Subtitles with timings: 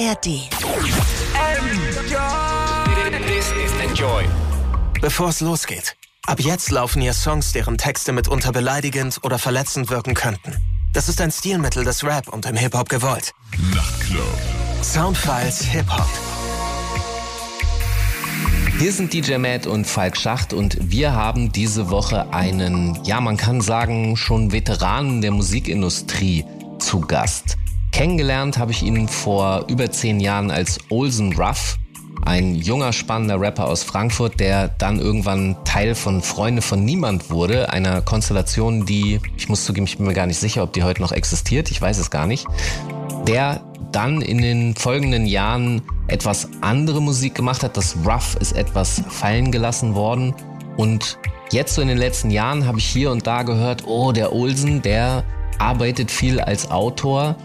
[0.00, 0.48] ARD.
[3.82, 4.24] Enjoy.
[5.02, 5.94] Bevor es losgeht,
[6.26, 10.56] ab jetzt laufen hier Songs, deren Texte mitunter beleidigend oder verletzend wirken könnten.
[10.94, 13.32] Das ist ein Stilmittel des Rap und im Hip-Hop gewollt.
[13.74, 14.24] Nachtclub.
[14.82, 16.08] Soundfiles Hip-Hop.
[18.78, 23.36] Hier sind DJ Matt und Falk Schacht und wir haben diese Woche einen, ja man
[23.36, 26.46] kann sagen, schon Veteranen der Musikindustrie
[26.78, 27.58] zu Gast.
[28.00, 31.76] Kennengelernt habe ich ihn vor über zehn Jahren als Olsen Ruff,
[32.24, 37.70] ein junger, spannender Rapper aus Frankfurt, der dann irgendwann Teil von Freunde von Niemand wurde,
[37.70, 41.02] einer Konstellation, die, ich muss zugeben, ich bin mir gar nicht sicher, ob die heute
[41.02, 42.46] noch existiert, ich weiß es gar nicht,
[43.28, 43.60] der
[43.92, 47.76] dann in den folgenden Jahren etwas andere Musik gemacht hat.
[47.76, 50.34] Das Rough ist etwas fallen gelassen worden.
[50.78, 51.18] Und
[51.50, 54.80] jetzt so in den letzten Jahren habe ich hier und da gehört, oh, der Olsen,
[54.80, 55.22] der
[55.58, 57.36] arbeitet viel als Autor.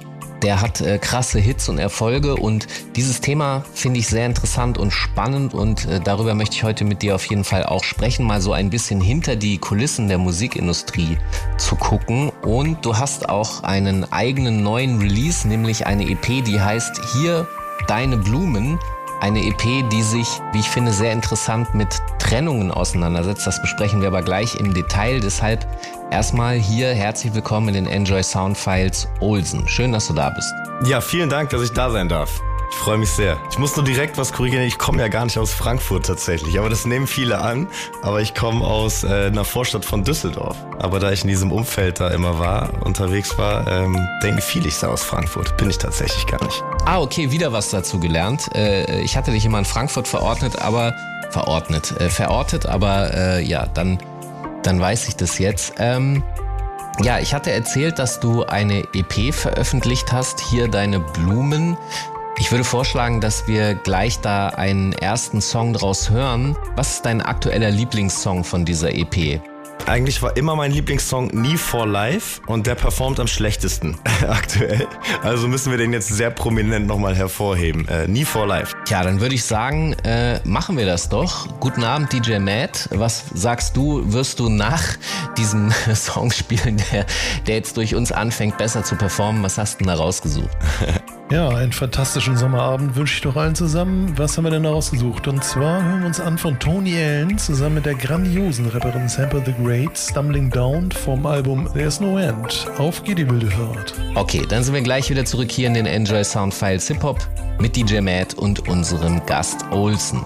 [0.46, 4.92] Der hat äh, krasse Hits und Erfolge und dieses Thema finde ich sehr interessant und
[4.92, 8.40] spannend und äh, darüber möchte ich heute mit dir auf jeden Fall auch sprechen, mal
[8.40, 11.18] so ein bisschen hinter die Kulissen der Musikindustrie
[11.58, 17.02] zu gucken und du hast auch einen eigenen neuen Release, nämlich eine EP, die heißt
[17.14, 17.48] Hier
[17.88, 18.80] Deine Blumen.
[19.22, 21.88] Eine EP, die sich, wie ich finde, sehr interessant mit
[22.20, 23.48] Trennungen auseinandersetzt.
[23.48, 25.20] Das besprechen wir aber gleich im Detail.
[25.20, 25.66] Deshalb
[26.12, 29.68] erstmal hier herzlich willkommen in den Enjoy Sound Files Olsen.
[29.68, 30.54] Schön, dass du da bist.
[30.84, 32.42] Ja, vielen Dank, dass ich da sein darf.
[32.70, 33.38] Ich freue mich sehr.
[33.50, 34.64] Ich muss nur direkt was korrigieren.
[34.64, 37.68] Ich komme ja gar nicht aus Frankfurt tatsächlich, aber das nehmen viele an.
[38.02, 40.58] Aber ich komme aus äh, einer Vorstadt von Düsseldorf.
[40.80, 44.76] Aber da ich in diesem Umfeld da immer war, unterwegs war, ähm, denken viele, ich
[44.76, 45.56] sei aus Frankfurt.
[45.58, 46.64] Bin ich tatsächlich gar nicht.
[46.86, 48.54] Ah, okay, wieder was dazu gelernt.
[48.56, 50.94] Äh, ich hatte dich immer in Frankfurt verordnet, aber
[51.32, 54.00] verordnet, äh, verortet, aber äh, ja, dann,
[54.64, 55.74] dann weiß ich das jetzt.
[55.80, 56.24] Ähm,
[57.02, 61.78] ja, ich hatte erzählt, dass du eine EP veröffentlicht hast, hier deine Blumen.
[62.38, 66.58] Ich würde vorschlagen, dass wir gleich da einen ersten Song draus hören.
[66.76, 69.40] Was ist dein aktueller Lieblingssong von dieser EP?
[69.86, 74.88] Eigentlich war immer mein Lieblingssong Nie for Life und der performt am schlechtesten aktuell.
[75.22, 77.88] Also müssen wir den jetzt sehr prominent nochmal hervorheben.
[77.88, 78.76] Äh, Nie for Life.
[78.86, 81.48] Tja, dann würde ich sagen, äh, machen wir das doch.
[81.60, 82.90] Guten Abend, DJ Matt.
[82.92, 84.84] Was sagst du, wirst du nach
[85.38, 87.06] diesem Song spielen, der,
[87.48, 89.42] der jetzt durch uns anfängt, besser zu performen?
[89.44, 90.50] Was hast du denn da rausgesucht?
[91.32, 94.16] Ja, einen fantastischen Sommerabend wünsche ich doch allen zusammen.
[94.16, 95.28] Was haben wir denn da rausgesucht?
[95.28, 99.42] Und zwar hören wir uns an von Tony Allen zusammen mit der grandiosen Rapperin Sample
[99.44, 102.68] the Great, Stumbling Down vom Album There's No End.
[102.78, 103.96] Auf geht die wilde Fahrt.
[104.14, 107.18] Okay, dann sind wir gleich wieder zurück hier in den Enjoy Sound Files Hip Hop
[107.60, 110.22] mit DJ Matt und unserem Gast Olsen.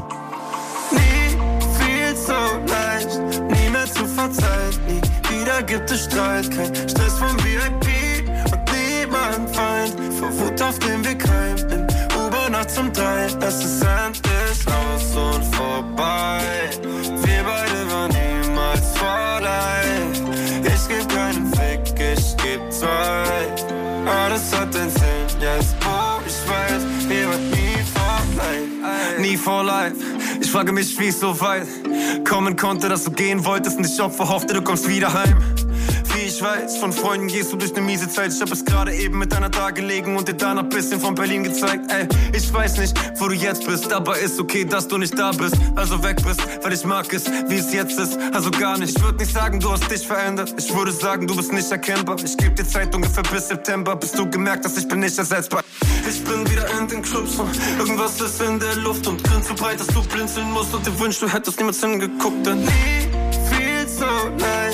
[0.91, 1.37] Nie
[1.79, 2.33] viel zu
[2.67, 4.79] leicht, nie mehr zu verzeihen.
[4.89, 7.88] Nie wieder gibt es Streit, kein Stress vom VIP
[10.29, 13.25] Vor Wut auf dem Weg heim, in U-Bahn zum drei.
[13.41, 16.41] Es ist endlich aus und vorbei.
[16.81, 19.81] Wir beide waren niemals vorbei.
[20.63, 23.47] Ich geb keinen Fick, ich geb zwei.
[24.05, 29.19] Alles hat den Sinn, jetzt wo ich weiß, wir waren nie vorbei.
[29.19, 29.95] Nie for life.
[30.39, 31.67] Ich frage mich, wie es so weit
[32.27, 35.37] kommen konnte, dass du gehen wolltest und ich Opfer hoffte, du kommst wieder heim.
[36.39, 38.31] Ich weiß, von Freunden gehst du durch eine miese Zeit.
[38.31, 41.43] Ich hab es gerade eben mit deiner da gelegen und dir danach bisschen von Berlin
[41.43, 41.91] gezeigt.
[41.91, 45.33] Ey, ich weiß nicht, wo du jetzt bist, aber ist okay, dass du nicht da
[45.33, 45.57] bist.
[45.75, 48.17] Also weg bist, weil ich mag es, wie es jetzt ist.
[48.31, 48.97] Also gar nicht.
[48.97, 50.55] Ich würde nicht sagen, du hast dich verändert.
[50.57, 52.15] Ich würde sagen, du bist nicht erkennbar.
[52.23, 55.61] Ich geb dir Zeit ungefähr bis September, bis du gemerkt hast, ich bin nicht ersetzbar.
[56.09, 59.55] Ich bin wieder in den Clubs und irgendwas ist in der Luft und grinst so
[59.55, 62.47] breit, dass du blinzeln musst und dir wünschst, du hättest niemals hingeguckt.
[62.47, 63.09] Denn nie
[63.49, 64.05] viel zu
[64.37, 64.68] nie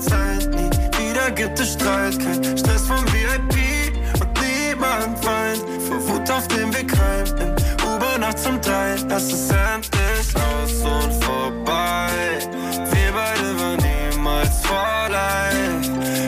[0.00, 0.50] zu verzeihen.
[0.50, 5.64] Nie wieder gibt es Streit, kein Stress vom VIP und niemand weint.
[5.88, 7.50] Vor Wut auf dem Weg heim, in
[7.86, 8.94] U-Bahn zum drei.
[8.94, 12.08] Es ist endlich aus und vorbei.
[12.90, 13.78] Wir beide waren
[14.10, 15.52] niemals vorbei.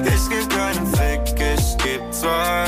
[0.04, 2.67] Ich geb keinen Fick, ich geb zwei.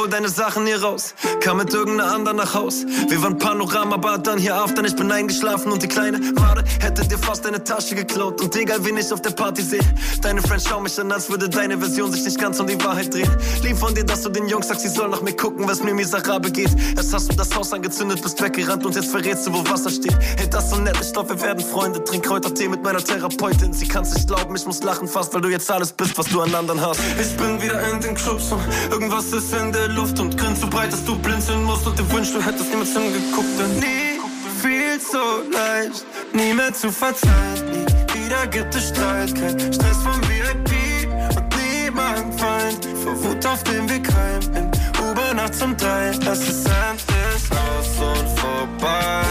[0.00, 1.14] Hol deine Sachen hier raus.
[1.40, 2.86] Kam mit irgendeiner anderen nach Haus.
[3.08, 7.06] Wir waren Panoramabad, dann hier auf, dann ich bin eingeschlafen und die kleine Wade hätte
[7.06, 8.40] dir fast deine Tasche geklaut.
[8.40, 9.80] Und egal wen ich auf der Party sehe,
[10.22, 13.12] deine Friends schauen mich an, als würde deine Version sich nicht ganz um die Wahrheit
[13.12, 13.30] drehen.
[13.62, 15.92] Lieb von dir, dass du den Jungs sagst, sie sollen nach mir gucken, was mir
[15.92, 16.70] miserabel geht.
[16.96, 20.16] Erst hast du das Haus angezündet, bist weggerannt und jetzt verrätst du, wo Wasser steht.
[20.38, 22.02] Hey, das so nett, ich glaub, wir werden Freunde.
[22.04, 23.74] Trink Kräutertee mit meiner Therapeutin.
[23.74, 26.40] Sie kann's nicht glauben, ich muss lachen fast, weil du jetzt alles bist, was du
[26.40, 27.00] an anderen hast.
[27.20, 30.68] Ich bin wieder in den Clubs und irgendwas ist in der Luft und grinst so
[30.68, 33.58] breit, dass du blinzeln musst und dir wünschst, du hättest niemals hingeguckt.
[33.58, 34.20] Denn nie
[34.62, 35.18] viel zu
[35.52, 37.70] leicht, nie mehr zu verzeihen.
[37.72, 38.00] Nie
[38.30, 42.86] wieder gibt es Streit, kein Stress vom VIP und niemand Feind.
[43.02, 44.70] Vor Wut auf dem Weg heim, in
[45.02, 46.10] U-Bahn zum drei.
[46.10, 49.24] Es ist endlich aus und vorbei.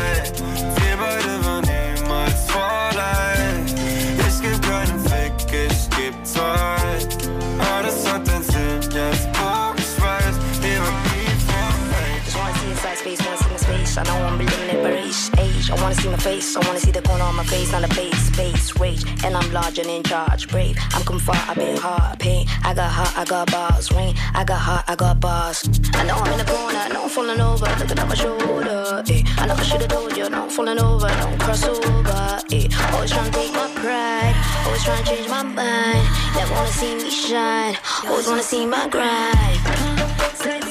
[13.99, 15.69] I know I'm living it various age.
[15.69, 17.89] I wanna see my face, I wanna see the corner on my face, not a
[17.89, 19.03] base, space, rage.
[19.25, 20.77] And I'm large and in charge, brave.
[20.93, 22.47] I'm come far, I've been hard, pain.
[22.63, 24.15] I got heart, I got bars, rain.
[24.33, 25.67] I got heart, I got bars.
[25.93, 29.03] I know I'm in the corner, I know I'm falling over, looking at my shoulder.
[29.09, 29.23] Eh.
[29.37, 32.39] I know I should've told you, no I'm falling over, don't cross over.
[32.53, 32.69] Eh.
[32.93, 34.35] Always trying to take my pride,
[34.65, 36.07] always trying to change my mind.
[36.35, 37.75] Never wanna see me shine,
[38.07, 40.68] always wanna see my grind.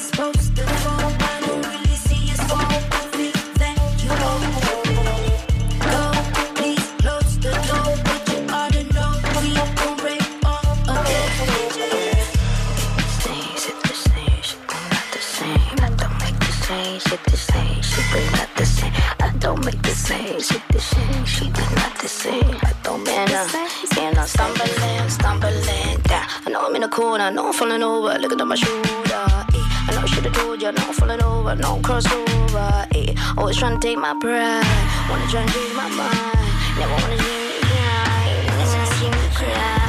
[17.09, 18.93] Shit, the same shit, they not the same.
[19.19, 22.55] I don't make the same shit, the same shit, they not the same.
[22.69, 23.49] I don't man up,
[23.97, 26.25] and I'm stumbling, stumbling down.
[26.45, 29.25] I know I'm in the corner, I know I'm falling over, looking at my shoulder.
[29.57, 29.65] eh.
[29.87, 32.87] I know I should've told you, I know I'm falling over, no cross over.
[32.93, 33.15] Eh.
[33.37, 34.63] Always trying to take my pride,
[35.09, 36.45] wanna try and change my mind.
[36.77, 39.88] Never wanna see me cry, never wanna see me cry.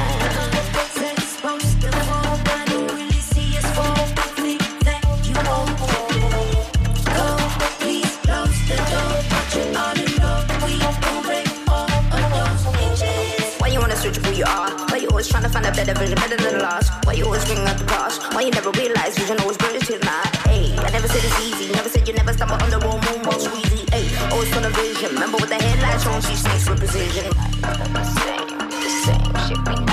[14.41, 14.71] You are?
[14.89, 16.89] Why you always trying to find a better version, better than the last?
[17.05, 18.33] Why you always bring up the past?
[18.33, 20.33] Why you never realize vision always brings to the night?
[20.49, 23.21] Ayy, I never said it's easy, never said you never stumble on the wrong moon,
[23.25, 23.85] most squeezy.
[23.93, 25.13] Ayy, always on of vision.
[25.13, 27.29] Remember with the headlights on, she snakes with precision.
[27.61, 29.90] The same, the same shit,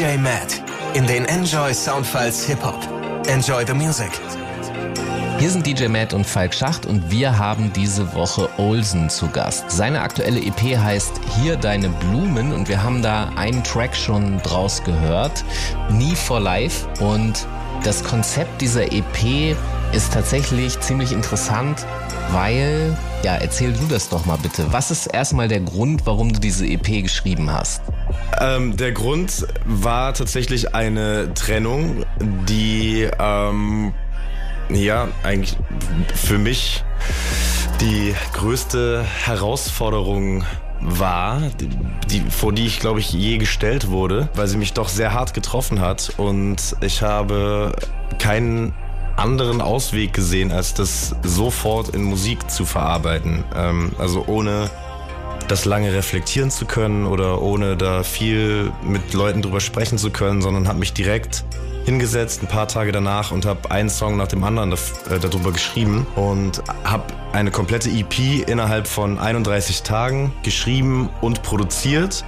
[0.00, 0.62] DJ Matt
[0.94, 2.88] in den Enjoy Soundfiles Hip Hop.
[3.26, 4.08] Enjoy the music.
[5.38, 9.70] Hier sind DJ Matt und Falk Schacht und wir haben diese Woche Olsen zu Gast.
[9.70, 14.82] Seine aktuelle EP heißt Hier deine Blumen und wir haben da einen Track schon draus
[14.84, 15.44] gehört,
[15.90, 17.46] Nie for Life und
[17.84, 19.54] das Konzept dieser EP
[19.92, 21.84] ist tatsächlich ziemlich interessant,
[22.32, 24.64] weil, ja, erzähl du das doch mal bitte.
[24.72, 27.82] Was ist erstmal der Grund, warum du diese EP geschrieben hast?
[28.40, 32.04] Ähm, der Grund war tatsächlich eine Trennung,
[32.48, 33.92] die ähm,
[34.70, 35.56] ja eigentlich
[36.14, 36.82] für mich
[37.80, 40.44] die größte Herausforderung
[40.80, 41.68] war, die,
[42.08, 45.34] die, vor die ich glaube ich je gestellt wurde, weil sie mich doch sehr hart
[45.34, 47.72] getroffen hat und ich habe
[48.18, 48.72] keinen
[49.16, 53.44] anderen Ausweg gesehen, als das sofort in Musik zu verarbeiten.
[53.54, 54.70] Ähm, also ohne
[55.50, 60.42] das lange reflektieren zu können oder ohne da viel mit Leuten drüber sprechen zu können,
[60.42, 61.44] sondern habe mich direkt
[61.86, 65.50] hingesetzt ein paar Tage danach und habe einen Song nach dem anderen daf- äh, darüber
[65.50, 72.24] geschrieben und habe eine komplette EP innerhalb von 31 Tagen geschrieben und produziert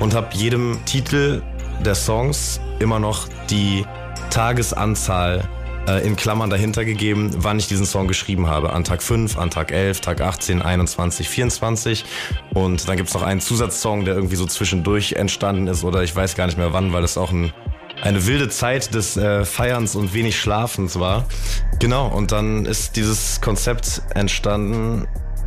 [0.00, 1.42] und habe jedem Titel
[1.84, 3.84] der Songs immer noch die
[4.30, 5.42] Tagesanzahl
[5.86, 8.72] äh, in Klammern dahinter gegeben, wann ich diesen Song geschrieben habe.
[8.72, 12.04] An Tag 5, an Tag 11, Tag 18, 21, 24.
[12.54, 16.36] Und dann gibt's noch einen Zusatzsong, der irgendwie so zwischendurch entstanden ist oder ich weiß
[16.36, 17.52] gar nicht mehr wann, weil es auch ein,
[18.00, 21.26] eine wilde Zeit des äh, Feierns und wenig Schlafens war.
[21.78, 25.06] Genau, und dann ist dieses Konzept entstanden,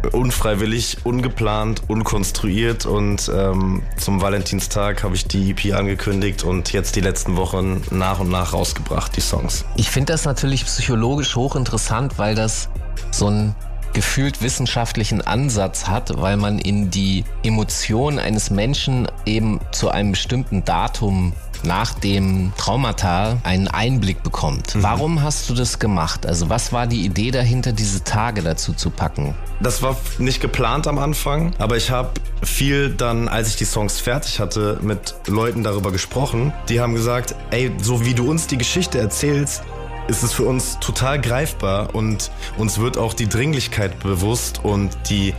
[0.10, 7.02] unfreiwillig, ungeplant, unkonstruiert und ähm, zum Valentinstag habe ich die EP angekündigt und jetzt die
[7.02, 9.66] letzten Wochen nach und nach rausgebracht, die Songs.
[9.76, 12.70] Ich finde das natürlich psychologisch hochinteressant, weil das
[13.12, 13.56] so einen
[13.96, 20.66] gefühlt wissenschaftlichen Ansatz hat, weil man in die Emotionen eines Menschen eben zu einem bestimmten
[20.66, 21.32] Datum
[21.66, 24.74] nach dem Traumata einen Einblick bekommt.
[24.76, 26.26] Warum hast du das gemacht?
[26.26, 29.36] Also was war die Idee dahinter, diese Tage dazu zu packen?
[29.60, 32.12] Das war nicht geplant am Anfang, aber ich habe
[32.44, 36.54] viel dann, als ich die Songs fertig hatte, mit Leuten darüber gesprochen.
[36.70, 39.64] Die haben gesagt, ey, so wie du uns die Geschichte erzählst,
[40.08, 45.34] ist es für uns total greifbar und uns wird auch die Dringlichkeit bewusst und die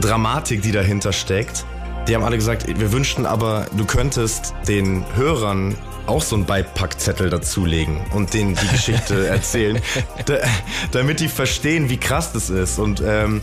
[0.00, 1.64] Dramatik, die dahinter steckt.
[2.08, 7.30] Die haben alle gesagt, wir wünschten aber, du könntest den Hörern auch so einen Beipackzettel
[7.30, 9.80] dazulegen und denen die Geschichte erzählen,
[10.26, 10.38] da,
[10.90, 12.80] damit die verstehen, wie krass das ist.
[12.80, 13.40] Und ähm,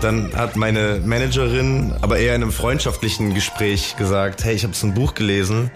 [0.00, 4.86] dann hat meine Managerin, aber eher in einem freundschaftlichen Gespräch gesagt, hey, ich habe so
[4.86, 5.70] ein Buch gelesen.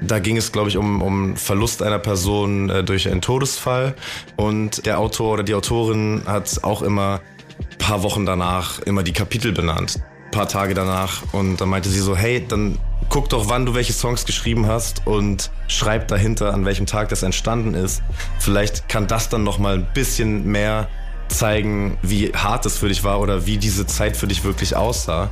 [0.00, 3.94] Da ging es, glaube ich, um, um Verlust einer Person äh, durch einen Todesfall.
[4.36, 7.20] Und der Autor oder die Autorin hat auch immer
[7.78, 10.00] paar Wochen danach immer die Kapitel benannt.
[10.34, 11.22] Paar Tage danach.
[11.32, 15.06] Und dann meinte sie so, hey, dann guck doch, wann du welche Songs geschrieben hast
[15.06, 18.02] und schreib dahinter, an welchem Tag das entstanden ist.
[18.40, 20.88] Vielleicht kann das dann noch mal ein bisschen mehr
[21.28, 25.30] zeigen, wie hart es für dich war oder wie diese Zeit für dich wirklich aussah.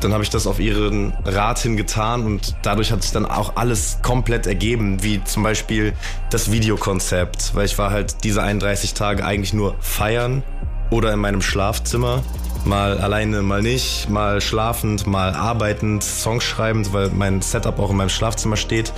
[0.00, 3.56] Dann habe ich das auf ihren Rat hin getan und dadurch hat sich dann auch
[3.56, 5.94] alles komplett ergeben, wie zum Beispiel
[6.30, 10.42] das Videokonzept, weil ich war halt diese 31 Tage eigentlich nur feiern
[10.90, 12.22] oder in meinem Schlafzimmer,
[12.66, 17.96] mal alleine, mal nicht, mal schlafend, mal arbeitend, Songs schreibend, weil mein Setup auch in
[17.96, 18.92] meinem Schlafzimmer steht.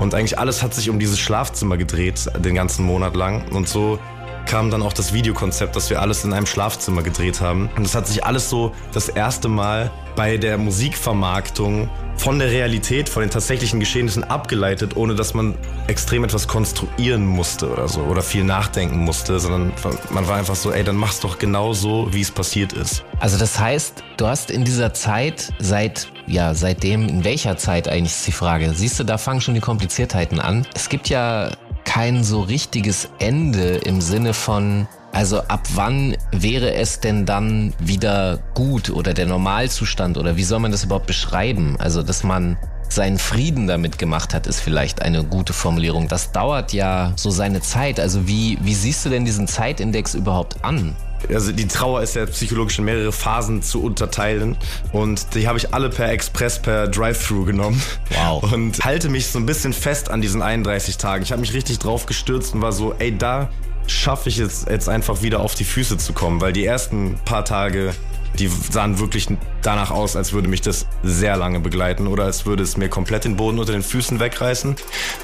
[0.00, 3.44] Und eigentlich alles hat sich um dieses Schlafzimmer gedreht, den ganzen Monat lang.
[3.52, 3.98] Und so
[4.46, 7.70] kam dann auch das Videokonzept, dass wir alles in einem Schlafzimmer gedreht haben.
[7.76, 13.08] Und es hat sich alles so das erste Mal bei der Musikvermarktung von der Realität,
[13.08, 15.54] von den tatsächlichen Geschehnissen abgeleitet, ohne dass man
[15.86, 19.72] extrem etwas konstruieren musste oder so oder viel nachdenken musste, sondern
[20.10, 23.04] man war einfach so, ey, dann mach's doch genau so, wie es passiert ist.
[23.20, 28.12] Also das heißt, du hast in dieser Zeit seit ja, seitdem, in welcher Zeit eigentlich
[28.12, 28.72] ist die Frage?
[28.74, 30.66] Siehst du, da fangen schon die Kompliziertheiten an.
[30.74, 31.50] Es gibt ja
[31.84, 38.38] kein so richtiges Ende im Sinne von, also ab wann wäre es denn dann wieder
[38.54, 41.76] gut oder der Normalzustand oder wie soll man das überhaupt beschreiben?
[41.78, 42.56] Also, dass man
[42.88, 46.08] seinen Frieden damit gemacht hat, ist vielleicht eine gute Formulierung.
[46.08, 47.98] Das dauert ja so seine Zeit.
[47.98, 50.94] Also wie, wie siehst du denn diesen Zeitindex überhaupt an?
[51.28, 54.56] Also die Trauer ist ja psychologisch in mehrere Phasen zu unterteilen
[54.92, 57.82] und die habe ich alle per Express, per Drive-Thru genommen.
[58.10, 58.52] Wow.
[58.52, 61.22] Und halte mich so ein bisschen fest an diesen 31 Tagen.
[61.22, 63.50] Ich habe mich richtig drauf gestürzt und war so, ey, da
[63.86, 67.44] schaffe ich es jetzt einfach wieder auf die Füße zu kommen, weil die ersten paar
[67.44, 67.92] Tage
[68.38, 69.28] die sahen wirklich
[69.62, 73.24] danach aus, als würde mich das sehr lange begleiten oder als würde es mir komplett
[73.24, 74.76] den Boden unter den Füßen wegreißen.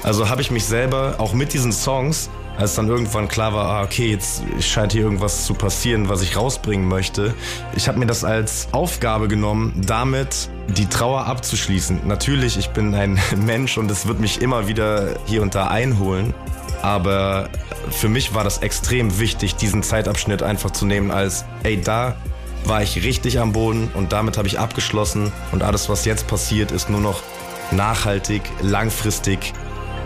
[0.03, 2.29] Also habe ich mich selber auch mit diesen Songs,
[2.59, 6.35] als dann irgendwann klar war, ah, okay, jetzt scheint hier irgendwas zu passieren, was ich
[6.35, 7.33] rausbringen möchte.
[7.75, 12.01] Ich habe mir das als Aufgabe genommen, damit die Trauer abzuschließen.
[12.05, 16.33] Natürlich, ich bin ein Mensch und es wird mich immer wieder hier und da einholen.
[16.81, 17.49] Aber
[17.91, 22.17] für mich war das extrem wichtig, diesen Zeitabschnitt einfach zu nehmen als, ey, da
[22.65, 26.71] war ich richtig am Boden und damit habe ich abgeschlossen und alles, was jetzt passiert,
[26.71, 27.23] ist nur noch
[27.71, 29.53] nachhaltig, langfristig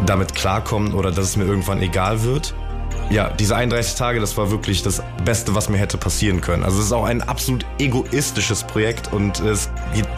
[0.05, 2.53] damit klarkommen oder dass es mir irgendwann egal wird
[3.09, 6.63] ja, diese 31 Tage, das war wirklich das Beste, was mir hätte passieren können.
[6.63, 9.69] Also es ist auch ein absolut egoistisches Projekt und es,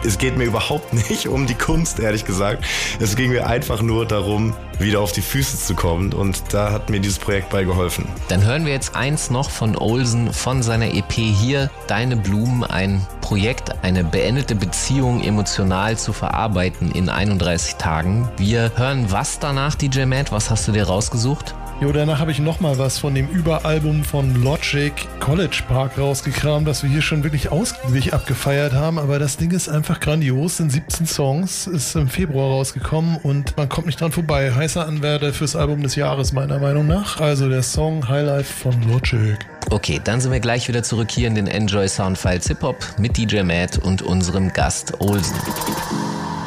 [0.04, 2.64] es geht mir überhaupt nicht um die Kunst, ehrlich gesagt.
[3.00, 6.90] Es ging mir einfach nur darum, wieder auf die Füße zu kommen und da hat
[6.90, 8.06] mir dieses Projekt bei geholfen.
[8.28, 13.06] Dann hören wir jetzt eins noch von Olsen von seiner EP hier, Deine Blumen, ein
[13.20, 18.28] Projekt, eine beendete Beziehung emotional zu verarbeiten in 31 Tagen.
[18.36, 20.32] Wir hören was danach, DJ Matt?
[20.32, 21.54] Was hast du dir rausgesucht?
[21.78, 26.82] Jo, danach habe ich nochmal was von dem Überalbum von Logic College Park rausgekramt, das
[26.82, 28.98] wir hier schon wirklich ausgiebig abgefeiert haben.
[28.98, 30.56] Aber das Ding ist einfach grandios.
[30.56, 34.54] Sind 17 Songs, ist im Februar rausgekommen und man kommt nicht dran vorbei.
[34.54, 37.20] Heißer Anwärter fürs Album des Jahres, meiner Meinung nach.
[37.20, 39.36] Also der Song Highlife von Logic.
[39.68, 43.18] Okay, dann sind wir gleich wieder zurück hier in den Enjoy Soundfiles Hip Hop mit
[43.18, 45.36] DJ Matt und unserem Gast Olsen.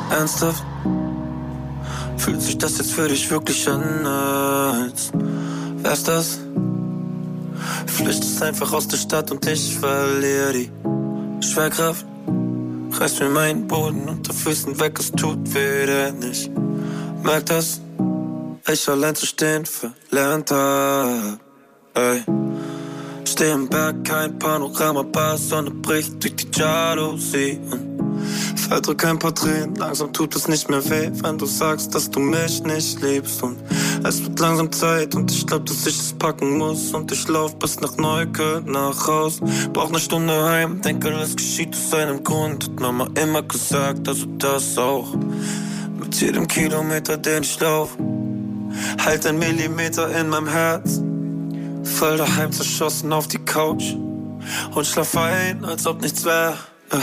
[0.09, 0.63] Ernsthaft?
[2.19, 5.11] Fühlt sich das jetzt für dich wirklich an, als
[5.81, 6.39] wär's das?
[7.88, 10.69] Flüchtest einfach aus der Stadt und ich verliere die
[11.41, 12.05] Schwerkraft.
[12.91, 16.51] Reißt mir meinen Boden unter Füßen weg, es tut weh, denn ich
[17.23, 17.79] merk das,
[18.69, 21.39] ich allein zu stehen verlernt hab.
[21.93, 22.23] Ey.
[23.25, 27.88] Steh im Berg, kein Panorama, Sonne bricht durch die Jalousie und
[28.67, 32.19] Verdrück ein paar Tränen, langsam tut es nicht mehr weh, wenn du sagst, dass du
[32.19, 33.41] mich nicht liebst.
[33.41, 33.57] Und
[34.03, 36.93] es wird langsam Zeit und ich glaub, dass ich es packen muss.
[36.93, 39.39] Und ich lauf bis nach Neukölln nach Haus.
[39.73, 42.65] Brauch ne Stunde heim, denke, alles geschieht aus einem Grund.
[42.65, 45.07] Hat Mama immer gesagt, also das auch.
[45.99, 47.97] Mit jedem Kilometer, den ich lauf,
[49.03, 51.01] halt ein Millimeter in meinem Herz.
[51.83, 53.95] Fall daheim zerschossen auf die Couch
[54.75, 56.55] und schlaf ein, als ob nichts wär.
[56.91, 56.98] Äh,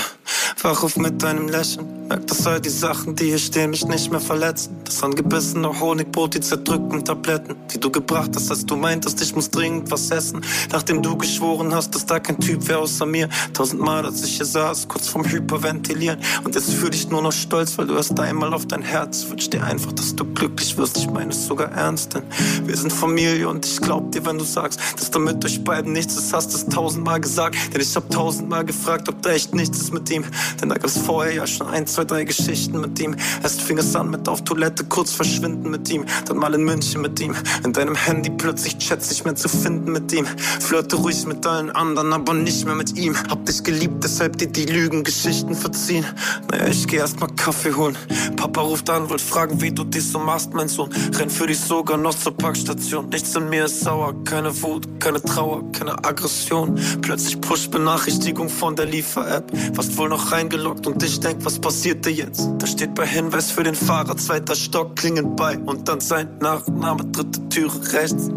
[0.63, 1.97] wach auf mit deinem Lächeln.
[2.09, 4.77] Merk, dass all die Sachen, die hier stehen, mich nicht mehr verletzen.
[4.85, 9.51] Das angebissene Honigbrot, die zerdrückten Tabletten, die du gebracht hast, als du meintest, ich muss
[9.51, 10.41] dringend was essen.
[10.71, 13.29] Nachdem du geschworen hast, dass da kein Typ wäre außer mir.
[13.55, 16.21] Tausendmal, als ich hier saß, kurz vorm Hyperventilieren.
[16.45, 19.27] Und jetzt fühl dich nur noch stolz, weil du erst einmal auf dein Herz.
[19.29, 20.97] Wünsch dir einfach, dass du glücklich wirst.
[20.97, 22.23] Ich meine es sogar ernst, denn
[22.65, 26.17] wir sind Familie und ich glaub dir, wenn du sagst, dass damit euch beiden nichts
[26.17, 27.57] ist, hast es tausendmal gesagt.
[27.75, 30.25] Denn ich hab tausendmal gefragt, ob da echt nichts ist mit ihm.
[30.61, 33.17] Denn da gab's vorher ja schon ein, zwei, drei Geschichten mit ihm.
[33.43, 36.05] Erst fing es an mit auf Toilette, kurz verschwinden mit ihm.
[36.27, 37.35] Dann mal in München mit ihm.
[37.65, 40.27] In deinem Handy plötzlich Chats nicht mehr zu finden mit ihm.
[40.61, 43.17] Flirte ruhig mit allen anderen, aber nicht mehr mit ihm.
[43.29, 46.05] Hab dich geliebt, deshalb dir die Lügengeschichten verziehen.
[46.51, 47.97] Naja, ich geh erst mal Kaffee holen.
[48.37, 50.91] Papa ruft an, wollt fragen, wie du dies so machst, mein Sohn.
[51.15, 53.09] Renn für dich sogar noch zur Parkstation.
[53.09, 56.79] Nichts in mir ist sauer, keine Wut, keine Trauer, keine Aggression.
[57.03, 59.53] Plötzlich Push-Benachrichtigung von der Liefer-App.
[59.75, 62.49] Warst wohl noch reingeloggt und ich denk, was passierte jetzt?
[62.59, 67.05] Da steht bei Hinweis für den Fahrer, zweiter Stock, klingend bei und dann sein Nachname,
[67.07, 68.29] dritte Türe rechts.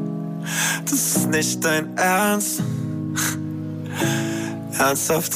[0.85, 2.61] Das ist nicht dein Ernst.
[4.77, 5.33] Ernsthaft?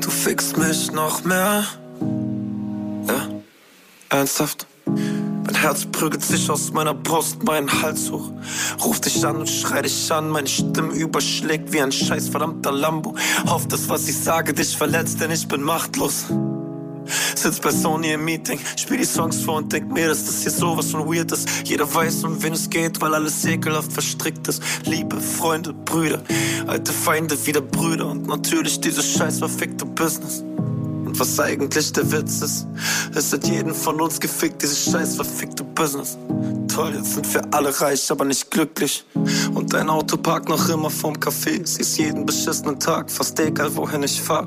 [0.00, 1.64] Du fickst mich noch mehr?
[3.06, 3.28] Ja,
[4.08, 4.66] ernsthaft?
[5.44, 8.30] Mein Herz prügelt sich aus meiner Brust, meinen Hals hoch.
[8.84, 13.14] Ruf dich an und schrei dich an, meine Stimme überschlägt wie ein scheiß verdammter Lambo.
[13.46, 16.26] Hoff, dass was ich sage dich verletzt, denn ich bin machtlos.
[17.34, 20.50] Sitz bei Sony im Meeting, spiel die Songs vor und denk mir, dass das hier
[20.50, 21.48] sowas von weird ist.
[21.64, 24.62] Jeder weiß, um wen es geht, weil alles ekelhaft verstrickt ist.
[24.84, 26.22] Liebe, Freunde, Brüder,
[26.66, 30.44] alte Feinde, wieder Brüder und natürlich dieses scheiß verfickte Business.
[31.10, 32.68] Und was eigentlich der Witz ist,
[33.16, 36.16] es hat jeden von uns gefickt, dieses scheiß verfickte Business.
[36.68, 39.04] Toll, jetzt sind wir alle reich, aber nicht glücklich.
[39.52, 41.66] Und dein Auto parkt noch immer vorm Café.
[41.66, 44.46] Siehst jeden beschissenen Tag, fast egal wohin ich fahr.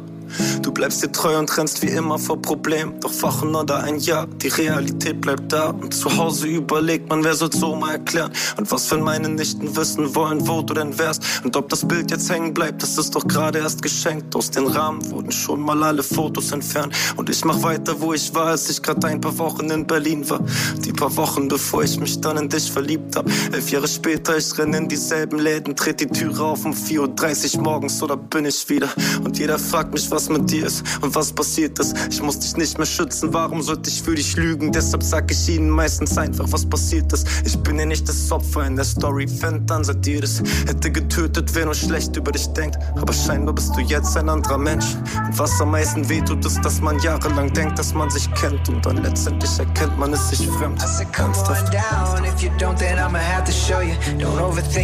[0.62, 3.00] Du bleibst dir treu und rennst wie immer vor Problemen.
[3.00, 5.70] Doch Wochen oder ein Jahr, die Realität bleibt da.
[5.70, 8.32] Und zu Hause überlegt man, wer soll's so mal erklären?
[8.58, 11.24] Und was, wenn meine Nichten wissen wollen, wo du denn wärst?
[11.44, 14.36] Und ob das Bild jetzt hängen bleibt, das ist doch gerade erst geschenkt.
[14.36, 16.96] Aus den Rahmen wurden schon mal alle Fotos entfernt.
[17.16, 20.30] Und ich mach weiter, wo ich war, als ich gerade ein paar Wochen in Berlin
[20.30, 20.40] war.
[20.86, 23.26] Die paar Wochen, bevor ich mich dann in dich verliebt hab.
[23.52, 27.64] Elf Jahre später, ich renn in dieselben Läden, tritt die Türe auf um 4.30 Uhr
[27.64, 28.90] morgens oder bin ich wieder.
[29.24, 31.96] Und jeder fragt mich, was mit dir ist und was passiert ist.
[32.10, 34.72] Ich muss dich nicht mehr schützen, warum sollte ich für dich lügen?
[34.72, 37.28] Deshalb sag ich ihnen meistens einfach, was passiert ist.
[37.46, 40.92] Ich bin ja nicht das Opfer in der Story, fängt an, seit ihr das hätte
[40.92, 42.78] getötet, wer nur schlecht über dich denkt.
[42.96, 44.96] Aber scheinbar bist du jetzt ein anderer Mensch.
[45.26, 48.86] Und was am meisten wehtut, ist, dass man jahrelang denkt, dass man sich kennt und
[48.86, 50.82] dann letztendlich erkennt man es sich fremd.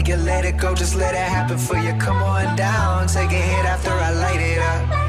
[0.10, 1.94] It, let it go, just let it happen for you.
[2.00, 5.09] Come on down, take a hit after I light it up.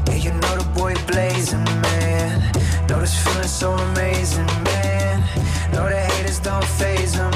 [3.01, 5.23] Know feeling so amazing, man.
[5.73, 7.30] Know the haters don't phase them,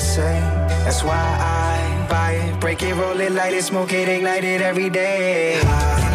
[0.00, 0.40] say?
[0.84, 4.62] That's why I buy it, break it, roll it, light it, smoke it, ignite it
[4.62, 5.60] every day.
[5.62, 6.09] High,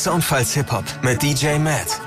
[0.00, 2.00] Enjoy Soundfiles Hip Hop mit DJ Matt.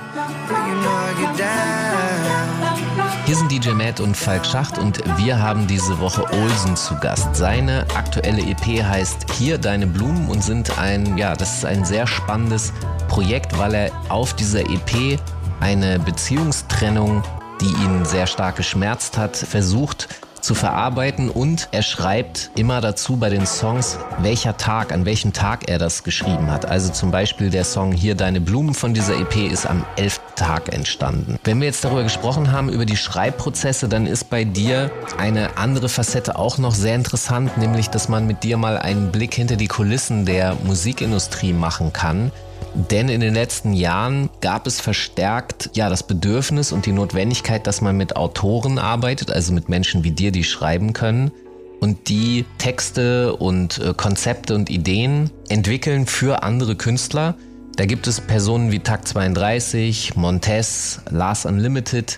[3.25, 7.35] Hier sind DJ Matt und Falk Schacht und wir haben diese Woche Olsen zu Gast.
[7.35, 12.07] Seine aktuelle EP heißt Hier deine Blumen und sind ein, ja, das ist ein sehr
[12.07, 12.73] spannendes
[13.09, 15.19] Projekt, weil er auf dieser EP
[15.59, 17.21] eine Beziehungstrennung,
[17.61, 20.07] die ihn sehr stark geschmerzt hat, versucht
[20.43, 25.69] zu verarbeiten und er schreibt immer dazu bei den Songs, welcher Tag, an welchem Tag
[25.69, 26.65] er das geschrieben hat.
[26.65, 30.19] Also zum Beispiel der Song Hier Deine Blumen von dieser EP ist am 11.
[30.35, 31.39] Tag entstanden.
[31.43, 35.87] Wenn wir jetzt darüber gesprochen haben, über die Schreibprozesse, dann ist bei dir eine andere
[35.87, 39.67] Facette auch noch sehr interessant, nämlich dass man mit dir mal einen Blick hinter die
[39.67, 42.31] Kulissen der Musikindustrie machen kann.
[42.73, 47.81] Denn in den letzten Jahren gab es verstärkt ja das Bedürfnis und die Notwendigkeit, dass
[47.81, 51.31] man mit Autoren arbeitet, also mit Menschen wie dir, die schreiben können
[51.79, 57.35] und die Texte und äh, Konzepte und Ideen entwickeln für andere Künstler.
[57.75, 62.17] Da gibt es Personen wie Takt 32, Montez, Lars Unlimited,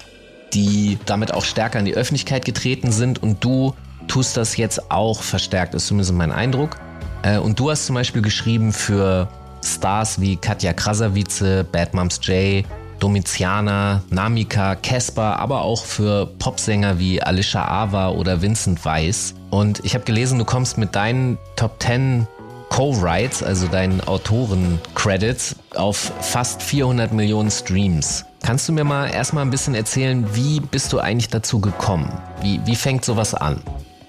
[0.54, 3.74] die damit auch stärker in die Öffentlichkeit getreten sind und du
[4.08, 6.78] tust das jetzt auch verstärkt, ist zumindest mein Eindruck.
[7.24, 9.30] Äh, und du hast zum Beispiel geschrieben für
[9.66, 12.66] Stars wie Katja Krasavice, Bad Moms J,
[13.00, 19.36] Domitiana, Namika, Casper, aber auch für Popsänger wie Alicia Ava oder Vincent Weiss.
[19.50, 22.28] Und ich habe gelesen, du kommst mit deinen Top 10
[22.70, 28.26] Co-Writes, also deinen Autoren-Credits, auf fast 400 Millionen Streams.
[28.44, 32.12] Kannst du mir mal erstmal ein bisschen erzählen, wie bist du eigentlich dazu gekommen?
[32.42, 33.62] Wie, wie fängt sowas an?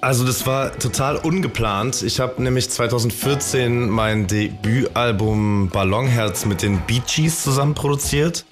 [0.06, 2.02] Also das war total ungeplant.
[2.02, 8.44] Ich habe nämlich 2014 mein Debütalbum Ballonherz mit den Bee Gees zusammen produziert.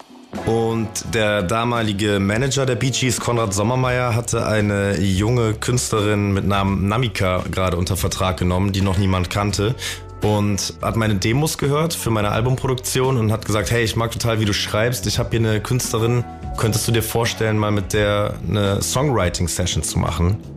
[0.45, 6.89] Und der damalige Manager der Bee Gees, Konrad Sommermeier, hatte eine junge Künstlerin mit Namen
[6.89, 9.75] Namika gerade unter Vertrag genommen, die noch niemand kannte.
[10.23, 14.41] Und hat meine Demos gehört für meine Albumproduktion und hat gesagt, hey, ich mag total,
[14.41, 15.07] wie du schreibst.
[15.07, 16.25] Ich habe hier eine Künstlerin,
[16.57, 20.54] könntest du dir vorstellen, mal mit der eine Songwriting-Session zu machen?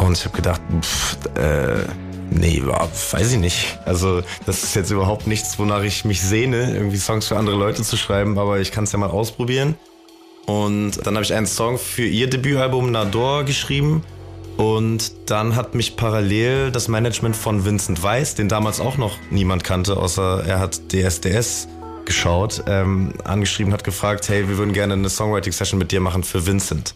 [0.00, 1.84] Und ich habe gedacht, pff, äh,
[2.30, 3.78] nee, weiß ich nicht.
[3.84, 7.82] Also das ist jetzt überhaupt nichts, wonach ich mich sehne, irgendwie Songs für andere Leute
[7.82, 9.74] zu schreiben, aber ich kann es ja mal ausprobieren.
[10.46, 14.02] Und dann habe ich einen Song für ihr Debütalbum Nador geschrieben.
[14.56, 19.64] Und dann hat mich parallel das Management von Vincent Weiss, den damals auch noch niemand
[19.64, 21.68] kannte, außer er hat DSDS
[22.04, 26.46] geschaut, ähm, angeschrieben, hat gefragt, hey, wir würden gerne eine Songwriting-Session mit dir machen für
[26.46, 26.94] Vincent.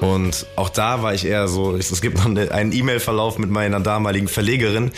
[0.00, 4.28] Und auch da war ich eher so, es gibt noch einen E-Mail-Verlauf mit meiner damaligen
[4.28, 4.90] Verlegerin,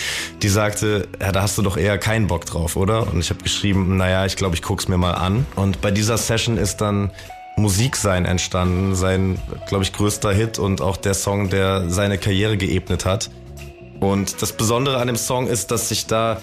[0.42, 3.12] die sagte, ja, da hast du doch eher keinen Bock drauf, oder?
[3.12, 5.46] Und ich habe geschrieben, naja, ich glaube, ich guck's mir mal an.
[5.54, 7.12] Und bei dieser Session ist dann
[7.56, 12.56] Musik sein entstanden, sein, glaube ich, größter Hit und auch der Song, der seine Karriere
[12.56, 13.30] geebnet hat.
[14.00, 16.40] Und das Besondere an dem Song ist, dass sich da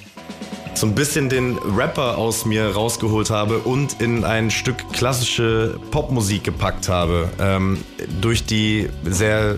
[0.78, 6.44] so ein bisschen den Rapper aus mir rausgeholt habe und in ein Stück klassische Popmusik
[6.44, 7.30] gepackt habe.
[7.40, 7.84] Ähm,
[8.22, 9.58] durch die sehr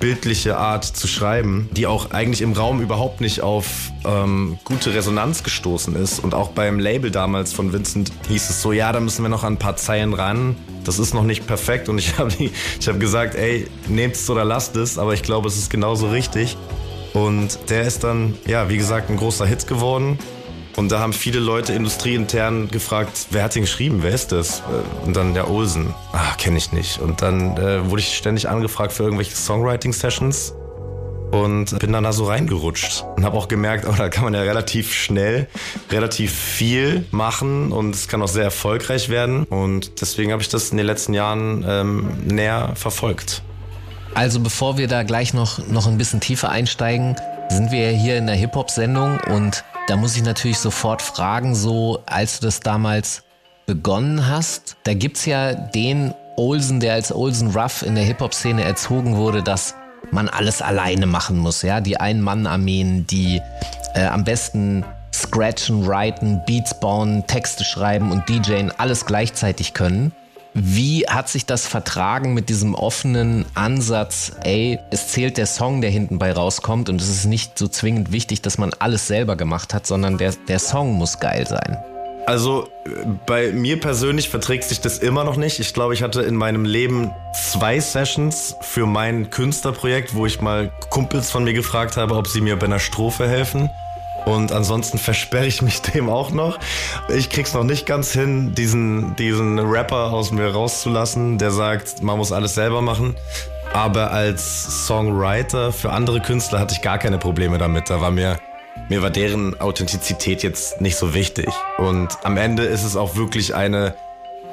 [0.00, 5.42] bildliche Art zu schreiben, die auch eigentlich im Raum überhaupt nicht auf ähm, gute Resonanz
[5.42, 6.22] gestoßen ist.
[6.22, 9.44] Und auch beim Label damals von Vincent hieß es so, ja, da müssen wir noch
[9.44, 10.56] an ein paar Zeilen ran.
[10.84, 11.88] Das ist noch nicht perfekt.
[11.88, 15.56] Und ich habe hab gesagt, ey, nehmt es oder lasst es, aber ich glaube, es
[15.56, 16.56] ist genauso richtig.
[17.14, 20.18] Und der ist dann, ja, wie gesagt, ein großer Hit geworden.
[20.78, 24.62] Und da haben viele Leute industrieintern gefragt, wer hat den geschrieben, wer ist das?
[25.04, 25.92] Und dann der Olsen.
[26.12, 27.00] Ah, kenne ich nicht.
[27.00, 30.54] Und dann äh, wurde ich ständig angefragt für irgendwelche Songwriting-Sessions
[31.32, 34.42] und bin dann da so reingerutscht und habe auch gemerkt, oh, da kann man ja
[34.42, 35.48] relativ schnell
[35.90, 40.70] relativ viel machen und es kann auch sehr erfolgreich werden und deswegen habe ich das
[40.70, 43.42] in den letzten Jahren ähm, näher verfolgt.
[44.14, 47.16] Also bevor wir da gleich noch, noch ein bisschen tiefer einsteigen,
[47.48, 52.40] sind wir hier in der Hip-Hop-Sendung und da muss ich natürlich sofort fragen, so als
[52.40, 53.22] du das damals
[53.66, 59.16] begonnen hast, da gibt's ja den Olsen, der als Olsen Ruff in der Hip-Hop-Szene erzogen
[59.16, 59.74] wurde, dass
[60.10, 63.40] man alles alleine machen muss, ja, die Ein-Mann-Armeen, die
[63.94, 70.12] äh, am besten scratchen, writen, Beats bauen, Texte schreiben und DJen alles gleichzeitig können.
[70.60, 75.90] Wie hat sich das vertragen mit diesem offenen Ansatz, ey, es zählt der Song, der
[75.90, 79.72] hinten bei rauskommt und es ist nicht so zwingend wichtig, dass man alles selber gemacht
[79.72, 81.78] hat, sondern der, der Song muss geil sein?
[82.26, 82.68] Also
[83.24, 85.60] bei mir persönlich verträgt sich das immer noch nicht.
[85.60, 90.72] Ich glaube, ich hatte in meinem Leben zwei Sessions für mein Künstlerprojekt, wo ich mal
[90.90, 93.70] Kumpels von mir gefragt habe, ob sie mir bei einer Strophe helfen.
[94.24, 96.58] Und ansonsten versperre ich mich dem auch noch.
[97.14, 102.18] Ich krieg's noch nicht ganz hin, diesen, diesen Rapper aus mir rauszulassen, der sagt, man
[102.18, 103.16] muss alles selber machen.
[103.72, 107.90] Aber als Songwriter für andere Künstler hatte ich gar keine Probleme damit.
[107.90, 108.38] Da war mir,
[108.88, 111.48] mir war deren Authentizität jetzt nicht so wichtig.
[111.76, 113.94] Und am Ende ist es auch wirklich eine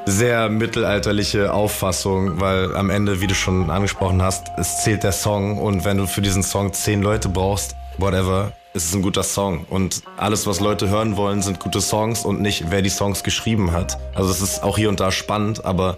[0.06, 5.58] sehr mittelalterliche Auffassung, weil am Ende, wie du schon angesprochen hast, es zählt der Song
[5.58, 9.66] und wenn du für diesen Song zehn Leute brauchst, whatever, ist es ein guter Song.
[9.70, 13.72] Und alles, was Leute hören wollen, sind gute Songs und nicht, wer die Songs geschrieben
[13.72, 13.98] hat.
[14.14, 15.98] Also es ist auch hier und da spannend, aber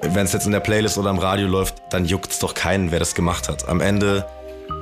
[0.00, 2.92] wenn es jetzt in der Playlist oder am Radio läuft, dann juckt es doch keinen,
[2.92, 3.68] wer das gemacht hat.
[3.68, 4.26] Am Ende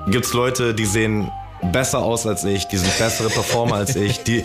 [0.08, 1.30] gibt's Leute, die sehen
[1.72, 4.42] besser aus als ich, die sind bessere Performer als ich, die,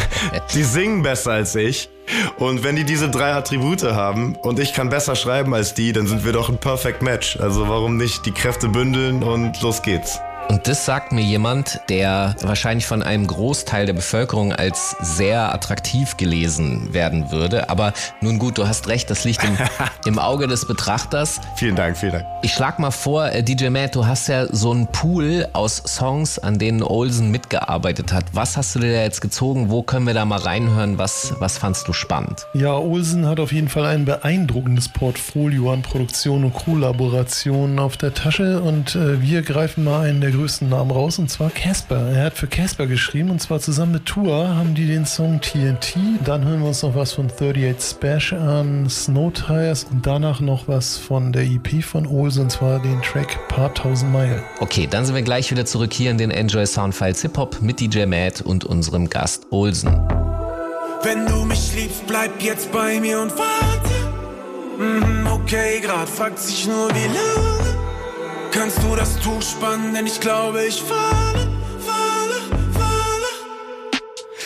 [0.54, 1.90] die singen besser als ich.
[2.38, 6.06] Und wenn die diese drei Attribute haben und ich kann besser schreiben als die, dann
[6.06, 7.36] sind wir doch ein Perfect Match.
[7.40, 10.20] Also warum nicht die Kräfte bündeln und los geht's.
[10.48, 16.16] Und das sagt mir jemand, der wahrscheinlich von einem Großteil der Bevölkerung als sehr attraktiv
[16.16, 17.68] gelesen werden würde.
[17.68, 19.56] Aber nun gut, du hast recht, das liegt im,
[20.06, 21.40] im Auge des Betrachters.
[21.56, 22.26] Vielen Dank, vielen Dank.
[22.42, 26.38] Ich schlag mal vor, äh, DJ Matt, du hast ja so einen Pool aus Songs,
[26.38, 28.26] an denen Olsen mitgearbeitet hat.
[28.32, 29.68] Was hast du dir da jetzt gezogen?
[29.68, 30.96] Wo können wir da mal reinhören?
[30.96, 32.46] Was, was fandst du spannend?
[32.54, 38.14] Ja, Olsen hat auf jeden Fall ein beeindruckendes Portfolio an Produktion und Kollaborationen auf der
[38.14, 42.10] Tasche und äh, wir greifen mal einen der größten Namen raus und zwar Casper.
[42.10, 45.96] Er hat für Casper geschrieben und zwar zusammen mit Tour haben die den Song TNT.
[46.24, 50.68] Dann hören wir uns noch was von 38 Spash an, Snow Tires und danach noch
[50.68, 54.42] was von der EP von Olsen und zwar den Track Paar Tausend Meilen.
[54.60, 57.80] Okay, dann sind wir gleich wieder zurück hier in den Enjoy Soundfiles Hip Hop mit
[57.80, 59.90] DJ Matt und unserem Gast Olsen.
[61.02, 63.96] Wenn du mich liebst, bleib jetzt bei mir und warte.
[64.78, 67.45] Mhm, okay, grad fragt sich nur wie lange.
[68.56, 71.46] Kannst du das Tuch spannen, denn ich glaube, ich falle,
[71.84, 72.40] falle,
[72.72, 74.00] falle.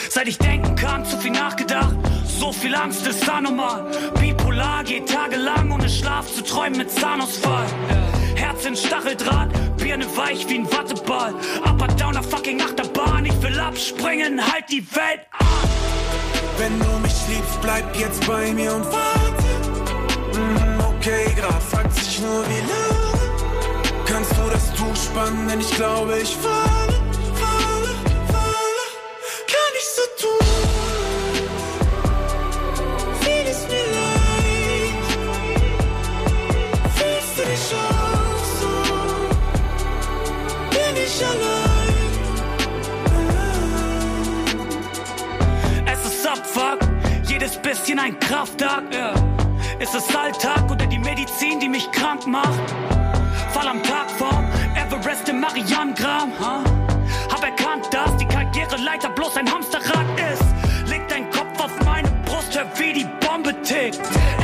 [0.09, 1.95] Seit ich denken kann, zu viel nachgedacht.
[2.27, 3.89] So viel Angst ist anormal.
[4.19, 7.67] Bipolar geht tagelang ohne Schlaf zu träumen mit Zahnausfall.
[8.35, 11.33] Herz in Stacheldraht, Birne weich wie ein Watteball.
[11.65, 15.47] Upper Downer fucking Achterbahn, ich will abspringen, halt die Welt an.
[16.59, 20.37] Wenn du mich liebst, bleib jetzt bei mir und warte.
[20.37, 23.10] Mhm, okay, grad fragt sich nur wie lange.
[24.13, 27.01] Kannst du das Tuch spannen, denn ich glaube, ich falle,
[27.37, 27.95] falle,
[28.27, 28.87] falle.
[29.47, 30.47] Kann ich so tun?
[33.21, 35.11] Fiel es mir leicht?
[36.97, 38.73] Fühlst du dich auch so?
[40.71, 42.11] Bin ich allein?
[45.87, 46.81] Es ist Abfuck,
[47.29, 48.93] jedes bisschen ein Kraftakt.
[49.79, 52.59] Ist es Alltag oder die Medizin, die mich krank macht?
[53.53, 56.33] Fall am Tag vom Everest im Marianengraben.
[56.39, 56.63] Huh?
[57.31, 60.89] Hab erkannt, dass die Karriereleiter bloß ein Hamsterrad ist.
[60.89, 64.01] Leg dein Kopf auf meine Brust, hör wie die Bombe tickt.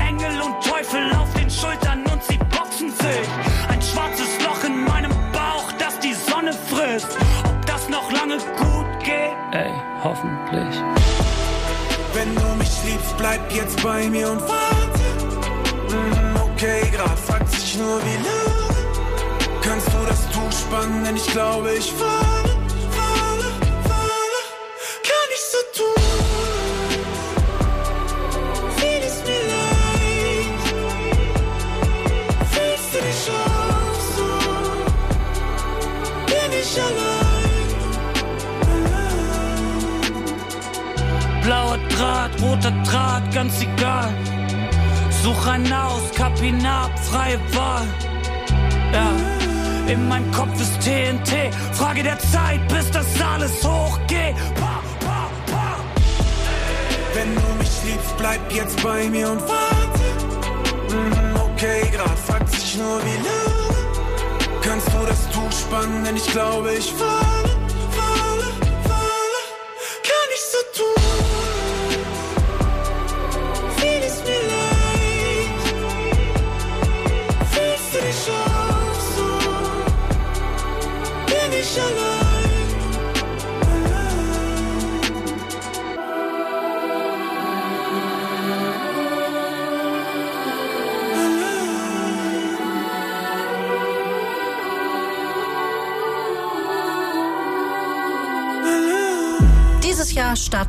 [0.08, 3.28] Engel und Teufel auf den Schultern und sie boxen sich.
[3.68, 7.16] Ein schwarzes Loch in meinem Bauch, das die Sonne frisst.
[7.44, 9.36] Ob das noch lange gut geht?
[9.52, 10.82] Ey, hoffentlich.
[12.12, 15.00] Wenn du mich liebst, bleib jetzt bei mir und warte.
[15.90, 18.65] Mhm, okay, grad fragt sich nur wie lange.
[19.66, 22.56] Kannst du das Tuch spannen, denn ich glaube, ich falle,
[22.96, 23.50] falle,
[23.88, 24.40] falle.
[25.02, 26.02] Kann ich so tun?
[28.76, 30.66] Fiel es mir leicht?
[32.52, 34.30] Fühlst du dich auch so?
[36.26, 37.26] Bin ich allein?
[41.42, 44.14] Blauer Draht, roter Draht, ganz egal.
[45.24, 46.12] Such einen aus,
[46.64, 47.88] ab, freie Wahl.
[48.92, 49.35] Ja,
[49.88, 51.54] in meinem Kopf ist TNT.
[51.72, 54.36] Frage der Zeit, bis das alles hochgeht.
[54.54, 55.76] Pa, pa, pa.
[57.14, 60.06] Wenn du mich liebst, bleib jetzt bei mir und warte.
[60.90, 64.60] Mhm, okay, grad fragt sich nur wie lange.
[64.62, 67.55] Kannst du das Tuch spannen, denn ich glaube, ich falle,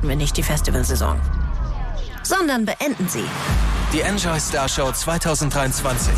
[0.08, 1.20] starten wir nicht die Festivalsaison,
[2.24, 3.26] sondern beenden sie.
[3.91, 6.13] Die Enjoy Star Show 2023.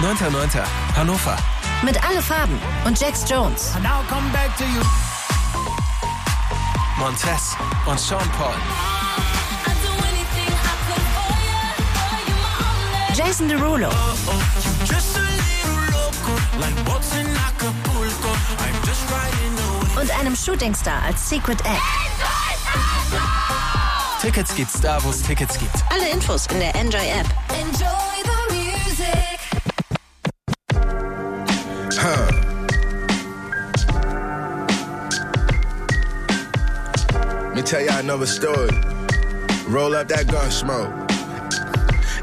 [0.00, 0.62] 9.9.
[0.94, 1.36] Hannover.
[1.82, 3.72] Mit alle Farben und Jax Jones.
[3.82, 4.82] Now come back to you.
[6.98, 8.54] Montez und Sean Paul.
[13.14, 13.88] Jason Derulo
[14.84, 15.15] Just a
[20.06, 21.82] und einem Shootingstar als Secret Act.
[24.20, 25.74] Tickets gibt's da, wo es Tickets gibt.
[25.90, 27.26] Alle Infos in der Enjoy App.
[27.50, 27.86] Enjoy
[28.22, 29.38] the music.
[31.98, 32.30] Huh.
[37.48, 38.70] Let me tell y'all another story.
[39.68, 40.92] Roll up that gun smoke.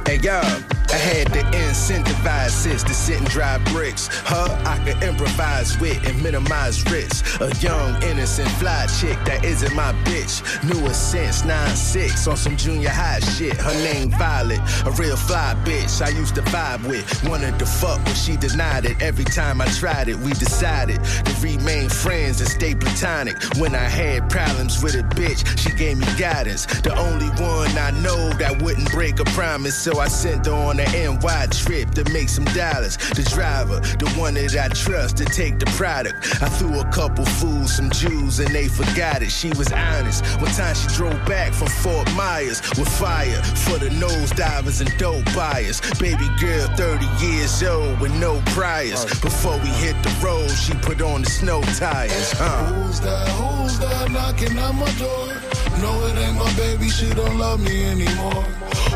[0.08, 0.73] Hey, y'all.
[0.94, 4.10] I had to incentivize sis to sit and drive bricks.
[4.30, 7.24] Her, I could improvise with and minimize risks.
[7.42, 10.44] A young, innocent, fly chick that isn't my bitch.
[10.64, 13.56] Knew her since 9-6 on some junior high shit.
[13.56, 17.04] Her name Violet, a real fly bitch I used to vibe with.
[17.28, 19.02] Wanted to fuck, but she denied it.
[19.02, 23.42] Every time I tried it, we decided to remain friends and stay platonic.
[23.58, 26.68] When I had problems with a bitch, she gave me guidance.
[26.82, 30.83] The only one I know that wouldn't break a promise, so I sent her on
[30.84, 32.98] a NY trip to make some dollars.
[32.98, 36.42] The driver, the one that I trust to take the product.
[36.42, 39.32] I threw a couple fools some Jews and they forgot it.
[39.32, 40.24] She was honest.
[40.42, 44.96] One time she drove back from Fort Myers with fire for the nose divers and
[44.98, 45.82] dope buyers.
[46.00, 49.06] Baby girl, 30 years old with no priors.
[49.22, 52.32] Before we hit the road, she put on the snow tires.
[52.34, 52.66] Huh?
[52.66, 53.28] Who's that?
[53.30, 55.43] Who's that knocking on my door?
[55.82, 58.44] No, it ain't my baby, she don't love me anymore.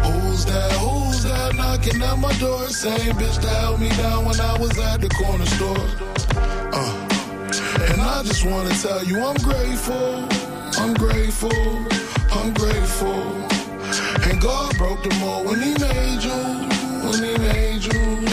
[0.06, 0.72] Who's that?
[0.74, 2.68] Who's that knocking at my door?
[2.68, 5.88] Same bitch that held me down when I was at the corner store.
[6.74, 7.08] Uh,
[7.92, 10.28] and I just wanna tell you I'm grateful,
[10.82, 11.88] I'm grateful,
[12.32, 13.24] I'm grateful.
[14.30, 16.42] And God broke the mold when He made you,
[17.08, 18.27] when He made you.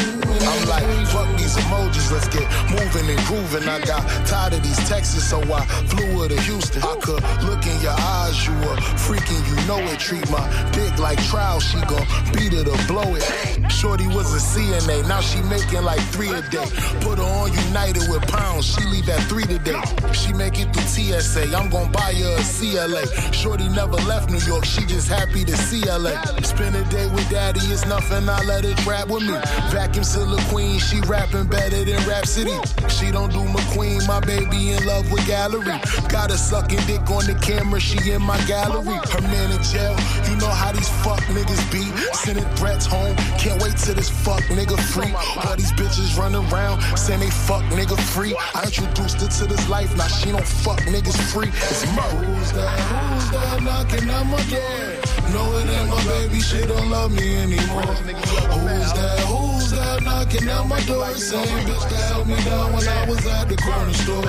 [0.69, 3.69] Like, fuck these emojis, let's get moving and grooving.
[3.69, 6.83] I got tired of these texts, so I flew her to Houston.
[6.83, 9.99] I could look in your eyes, you were freaking, you know it.
[9.99, 13.25] Treat my dick like trial, she gon' beat it or blow it.
[13.71, 16.69] Shorty was a CNA, now she making like three a day.
[17.01, 19.81] Put her on United with pounds, she leave at three today.
[20.13, 23.05] She make it through TSA, I'm gon' buy her a CLA.
[23.33, 26.15] Shorty never left New York, she just happy to see LA.
[26.43, 29.39] Spend a day with daddy, it's nothing, I let it rap with me.
[29.71, 32.55] Vacuum the queen, she rapping better than Rhapsody.
[32.89, 35.79] She don't do McQueen, my baby in love with gallery.
[36.09, 38.99] Got a sucking dick on the camera, she in my gallery.
[39.11, 39.97] Her man in jail,
[40.31, 41.83] you know how these fuck niggas be.
[42.15, 45.13] Sending threats home, can't wait till this fuck nigga free.
[45.43, 48.37] All these bitches running around saying they fuck nigga free.
[48.55, 51.49] I introduced her to this life, now she don't fuck niggas free.
[51.49, 52.27] It's murder.
[52.27, 52.79] Who's that?
[52.79, 55.14] Who's that knocking at my door?
[55.33, 57.83] No, it ain't my baby, she don't love me anymore.
[57.83, 59.19] Who's that?
[59.31, 61.09] Who's that knocking at my door?
[61.15, 64.29] Same bitch that held me down when I was at the corner store.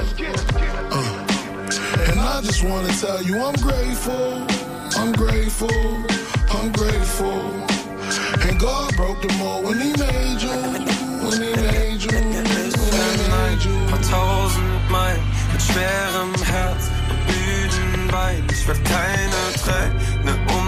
[0.91, 4.45] Uh, and I just wanna tell you I'm grateful,
[4.97, 5.81] I'm grateful,
[6.49, 7.41] I'm grateful.
[8.47, 10.58] And God broke the mold when He made you,
[11.25, 12.25] when He made you,
[14.10, 18.47] tausend Meilen mit schwerem Herz und müden Beinen.
[18.51, 20.64] Ich werd keine Träne um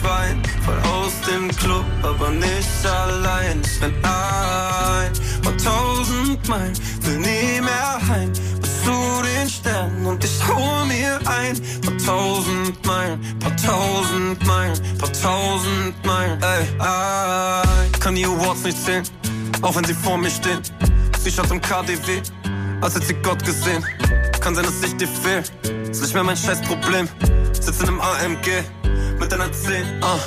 [0.00, 0.42] dich weinen.
[0.64, 3.62] Voll aus dem Club, aber nicht allein.
[3.64, 8.32] Ich renn ein, paar tausend Meilen, will nie mehr heim.
[8.60, 11.60] Bis zu den Sternen und ich hol mir ein.
[11.82, 16.42] Paar tausend Meilen, paar tausend Meilen, paar tausend Meilen.
[16.42, 18.00] Ey, ey.
[18.00, 19.04] Kann die Awards nicht zählen,
[19.62, 20.60] auch wenn sie vor mir stehen.
[21.18, 22.22] Sie schaut im KDW,
[22.80, 23.84] als hätte sie Gott gesehen.
[24.40, 25.42] Kann sein, dass ich dir fehl,
[25.90, 27.06] ist nicht mehr mein scheiß Problem.
[27.52, 28.64] Sitz in einem AMG
[29.20, 30.18] mit einer 10, ah.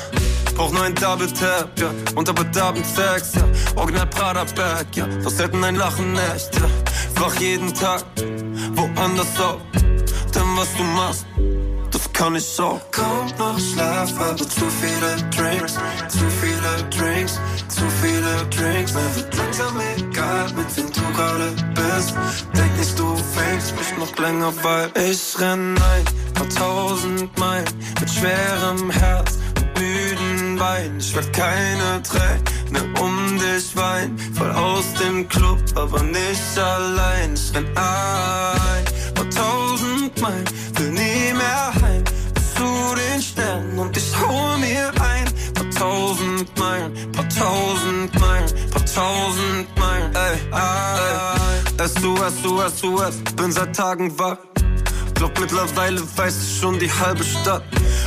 [0.56, 3.44] Brauch nur ein Double Tap, ja, und aber Double Sex, ja.
[3.76, 6.70] Original Prada Bag, ja, doch selten ein Lachen echt, ja.
[7.16, 8.04] Wach jeden Tag,
[8.76, 11.26] woanders auf, denn was du machst,
[11.90, 12.80] das kann ich auch.
[12.92, 15.74] Kommt noch Schlaf, aber zu viele Drinks,
[16.08, 18.94] zu viele Drinks, zu viele Drinks.
[18.94, 22.14] Mir wird langsam egal, mit wem du gerade bist.
[22.56, 22.73] Denk
[23.78, 27.66] nicht, noch länger, weil ich renn ein paar tausend Meilen
[28.00, 31.00] mit schwerem Herz und müden Beinen.
[31.00, 37.34] Ich werd keine Träne um dich weinen, voll aus dem Club, aber nicht allein.
[37.34, 43.96] Ich renn ein paar tausend Meilen, will nie mehr heim bis zu den Sternen und
[43.98, 50.16] ich hol mir ein paar tausend Meilen, paar tausend Meilen, paar tausend Meilen.
[50.16, 51.43] Ey, ey,
[51.78, 54.38] SOS, SOS, SOS, bin seit Tagen wach.
[55.16, 57.64] Glaub mittlerweile weiß ich schon die halbe Stadt.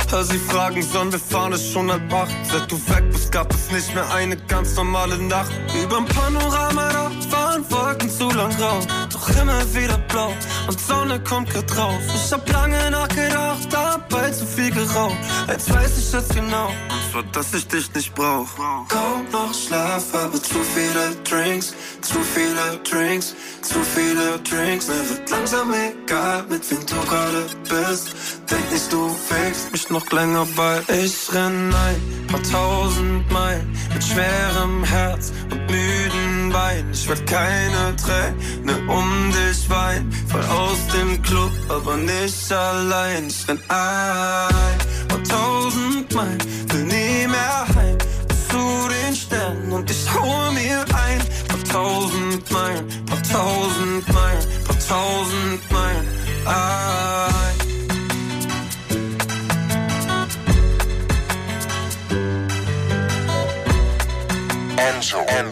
[0.09, 2.31] Hör sie fragen, sollen wir fahren, ist schon halb acht.
[2.49, 5.51] Seit du weg bist, gab es nicht mehr eine ganz normale Nacht.
[5.83, 7.11] Überm Panorama, da
[7.57, 8.79] waren Wolken zu lang grau,
[9.11, 10.33] doch immer wieder blau
[10.67, 11.99] und Sonne kommt grad drauf.
[12.13, 15.17] Ich hab lange nachgedacht, dabei zu viel geraucht.
[15.47, 18.47] Jetzt weiß ich es genau, und zwar, dass ich dich nicht brauch.
[18.87, 24.87] Kaum noch Schlaf, aber zu viele Drinks, zu viele Drinks, zu viele Drinks.
[24.87, 28.15] Mir wird langsam egal, mit wem du gerade bist.
[28.49, 34.03] Denk nicht, du fängst mich noch länger, weil ich renn ein paar tausend Meilen mit
[34.03, 36.91] schwerem Herz und müden Beinen.
[36.91, 43.27] Ich werd keine Träne um dich weinen, fall aus dem Club, aber nicht allein.
[43.27, 44.77] Ich renn ein
[45.07, 46.37] paar tausend Meilen,
[46.69, 47.97] will nie mehr heim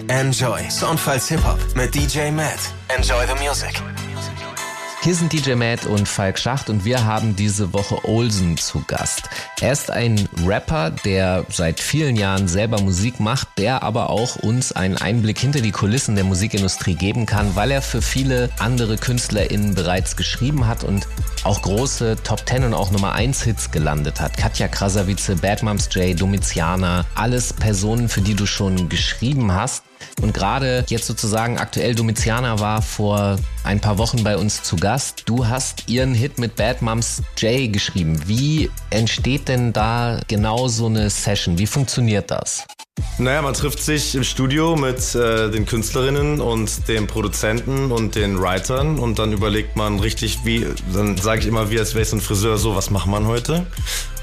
[0.08, 0.70] Enjoy.
[0.70, 2.60] Soundfiles Hip-Hop mit DJ Matt.
[2.90, 3.82] Enjoy the music.
[5.02, 9.30] Hier sind DJ Matt und Falk Schacht und wir haben diese Woche Olsen zu Gast.
[9.62, 14.72] Er ist ein Rapper, der seit vielen Jahren selber Musik macht, der aber auch uns
[14.72, 19.76] einen Einblick hinter die Kulissen der Musikindustrie geben kann, weil er für viele andere KünstlerInnen
[19.76, 21.08] bereits geschrieben hat und
[21.44, 24.38] auch große Top 10 und auch Nummer 1 Hits gelandet hat.
[24.38, 29.84] Katja Krasavice, Bad Moms J, Domiziana, alles Personen, für die du schon geschrieben hast.
[30.22, 35.24] Und gerade jetzt sozusagen aktuell Domiziana war vor ein paar Wochen bei uns zu Gast.
[35.26, 38.22] Du hast ihren Hit mit Bad Moms J geschrieben.
[38.28, 41.58] Wie entsteht denn da genau so eine Session?
[41.58, 42.66] Wie funktioniert das?
[43.18, 48.42] Naja, man trifft sich im Studio mit äh, den Künstlerinnen und den Produzenten und den
[48.42, 52.10] Writern und dann überlegt man richtig, wie, dann sage ich immer, wie als wäre ich
[52.10, 53.68] so ein Friseur, so, was macht man heute?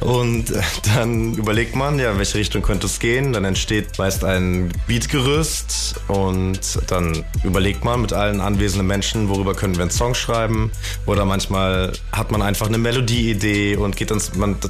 [0.01, 0.61] Und äh,
[0.95, 3.33] dann überlegt man, ja, in welche Richtung könnte es gehen.
[3.33, 9.77] Dann entsteht meist ein Beatgerüst und dann überlegt man mit allen anwesenden Menschen, worüber können
[9.77, 10.71] wir einen Song schreiben.
[11.07, 14.19] Oder manchmal hat man einfach eine Melodieidee und geht dann,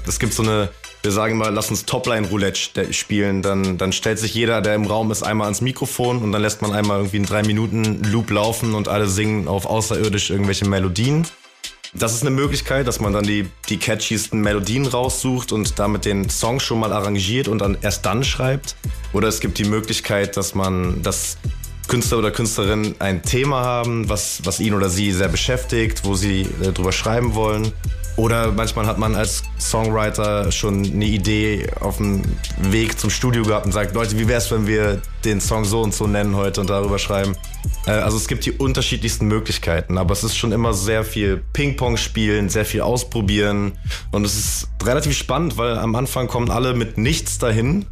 [0.06, 0.68] es gibt so eine
[1.02, 5.10] wir sagen mal, lass uns Topline-Roulette spielen, dann, dann stellt sich jeder, der im Raum
[5.10, 8.74] ist, einmal ans Mikrofon und dann lässt man einmal irgendwie einen drei Minuten Loop laufen
[8.74, 11.26] und alle singen auf außerirdisch irgendwelche Melodien.
[11.94, 16.30] Das ist eine Möglichkeit, dass man dann die, die catchiesten Melodien raussucht und damit den
[16.30, 18.76] Song schon mal arrangiert und dann erst dann schreibt.
[19.12, 21.36] Oder es gibt die Möglichkeit, dass man, dass
[21.88, 26.48] Künstler oder Künstlerinnen ein Thema haben, was, was ihn oder sie sehr beschäftigt, wo sie
[26.62, 27.72] äh, drüber schreiben wollen.
[28.16, 32.22] Oder manchmal hat man als Songwriter schon eine Idee auf dem
[32.58, 35.80] Weg zum Studio gehabt und sagt, Leute, wie wäre es, wenn wir den Song so
[35.80, 37.36] und so nennen heute und darüber schreiben.
[37.86, 41.96] Äh, also es gibt die unterschiedlichsten Möglichkeiten, aber es ist schon immer sehr viel Ping-Pong
[41.96, 43.72] spielen, sehr viel ausprobieren
[44.10, 47.86] und es ist relativ spannend, weil am Anfang kommen alle mit nichts dahin.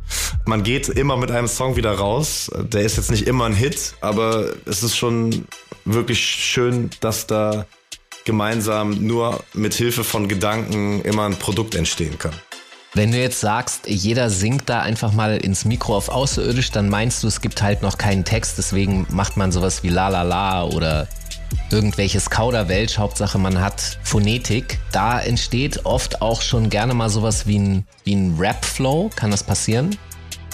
[0.45, 2.51] Man geht immer mit einem Song wieder raus.
[2.55, 5.45] Der ist jetzt nicht immer ein Hit, aber es ist schon
[5.85, 7.67] wirklich schön, dass da
[8.25, 12.33] gemeinsam nur mit Hilfe von Gedanken immer ein Produkt entstehen kann.
[12.93, 17.23] Wenn du jetzt sagst, jeder singt da einfach mal ins Mikro auf Außerirdisch, dann meinst
[17.23, 20.65] du, es gibt halt noch keinen Text, deswegen macht man sowas wie La La La
[20.65, 21.07] oder
[21.71, 24.79] irgendwelches Kauderwelsch, Hauptsache man hat Phonetik.
[24.91, 29.11] Da entsteht oft auch schon gerne mal sowas wie ein, wie ein Rap-Flow.
[29.15, 29.97] Kann das passieren?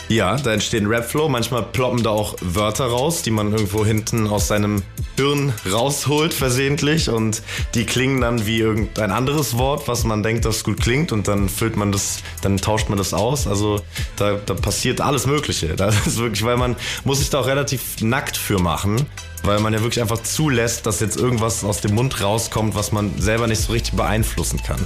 [0.09, 1.29] Ja, da entsteht ein Rap-Flow.
[1.29, 4.83] Manchmal ploppen da auch Wörter raus, die man irgendwo hinten aus seinem
[5.17, 7.11] Hirn rausholt, versehentlich.
[7.11, 7.43] Und
[7.75, 11.11] die klingen dann wie irgendein anderes Wort, was man denkt, das gut klingt.
[11.11, 13.49] Und dann füllt man das, dann tauscht man das aus.
[13.49, 13.81] Also
[14.15, 15.75] da, da passiert alles Mögliche.
[15.87, 19.07] Das ist wirklich, weil man muss sich da auch relativ nackt für machen.
[19.45, 23.21] Weil man ja wirklich einfach zulässt, dass jetzt irgendwas aus dem Mund rauskommt, was man
[23.21, 24.81] selber nicht so richtig beeinflussen kann.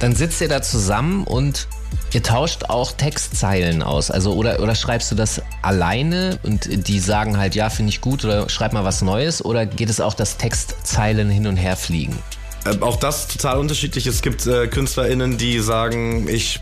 [0.00, 1.68] Dann sitzt ihr da zusammen und
[2.12, 7.38] Ihr tauscht auch Textzeilen aus, also oder, oder schreibst du das alleine und die sagen
[7.38, 10.36] halt, ja, finde ich gut oder schreib mal was Neues oder geht es auch, dass
[10.36, 12.18] Textzeilen hin und her fliegen?
[12.64, 14.06] Äh, auch das total unterschiedlich.
[14.06, 16.60] Es gibt äh, KünstlerInnen, die sagen, ich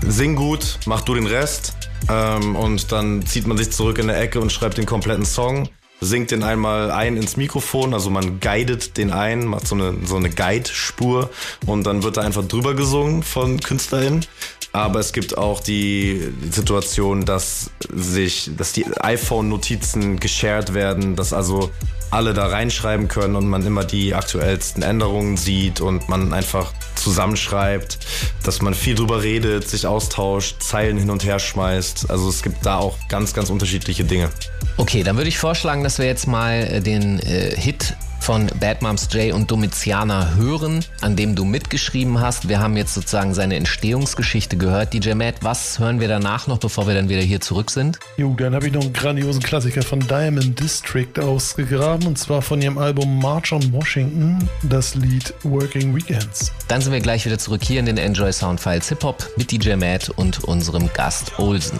[0.00, 1.74] sing gut, mach du den Rest.
[2.08, 5.68] Ähm, und dann zieht man sich zurück in der Ecke und schreibt den kompletten Song
[6.00, 10.16] singt den einmal ein ins Mikrofon, also man guidet den ein, macht so eine, so
[10.16, 11.30] eine Guide-Spur
[11.66, 14.24] und dann wird da einfach drüber gesungen von KünstlerInnen.
[14.72, 21.70] Aber es gibt auch die Situation, dass sich, dass die iPhone-Notizen geshared werden, dass also
[22.10, 27.98] alle da reinschreiben können und man immer die aktuellsten Änderungen sieht und man einfach zusammenschreibt,
[28.44, 32.10] dass man viel drüber redet, sich austauscht, Zeilen hin und her schmeißt.
[32.10, 34.30] Also es gibt da auch ganz, ganz unterschiedliche Dinge.
[34.76, 38.82] Okay, dann würde ich vorschlagen, dass wir jetzt mal äh, den äh, Hit von Bad
[38.82, 42.48] Moms J und Domitiana hören, an dem du mitgeschrieben hast.
[42.48, 44.94] Wir haben jetzt sozusagen seine Entstehungsgeschichte gehört.
[44.94, 47.98] DJ Matt, was hören wir danach noch, bevor wir dann wieder hier zurück sind?
[48.16, 52.60] Jo, dann habe ich noch einen grandiosen Klassiker von Diamond District ausgegraben und zwar von
[52.62, 56.52] ihrem Album March on Washington, das Lied Working Weekends.
[56.68, 59.50] Dann sind wir gleich wieder zurück hier in den Enjoy Sound Files Hip Hop mit
[59.50, 61.78] DJ Matt und unserem Gast Olsen.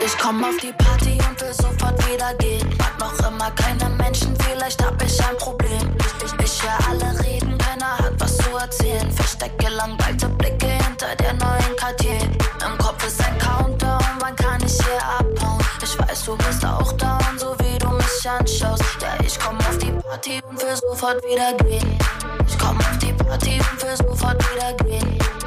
[0.00, 2.68] Ich komm auf die Party und will sofort wieder gehen.
[2.78, 5.96] Mag noch immer keine Menschen, vielleicht hab ich ein Problem.
[6.24, 9.10] Ich, ich, höre alle reden, keiner hat was zu erzählen.
[9.10, 12.20] Verstecke langweilte Blicke hinter der neuen Cartier.
[12.64, 15.64] Im Kopf ist ein Countdown, wann kann ich hier abhauen?
[15.82, 18.84] Ich weiß, du bist auch down, so wie du mich anschaust.
[19.00, 21.98] Ja, ich komm auf die Party und will sofort wieder gehen.
[22.46, 25.37] Ich komm auf die Party und will sofort wieder gehen.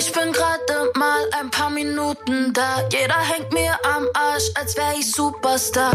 [0.00, 2.88] Ich bin gerade mal ein paar Minuten da.
[2.90, 5.92] Jeder hängt mir am Arsch, als wär ich Superstar.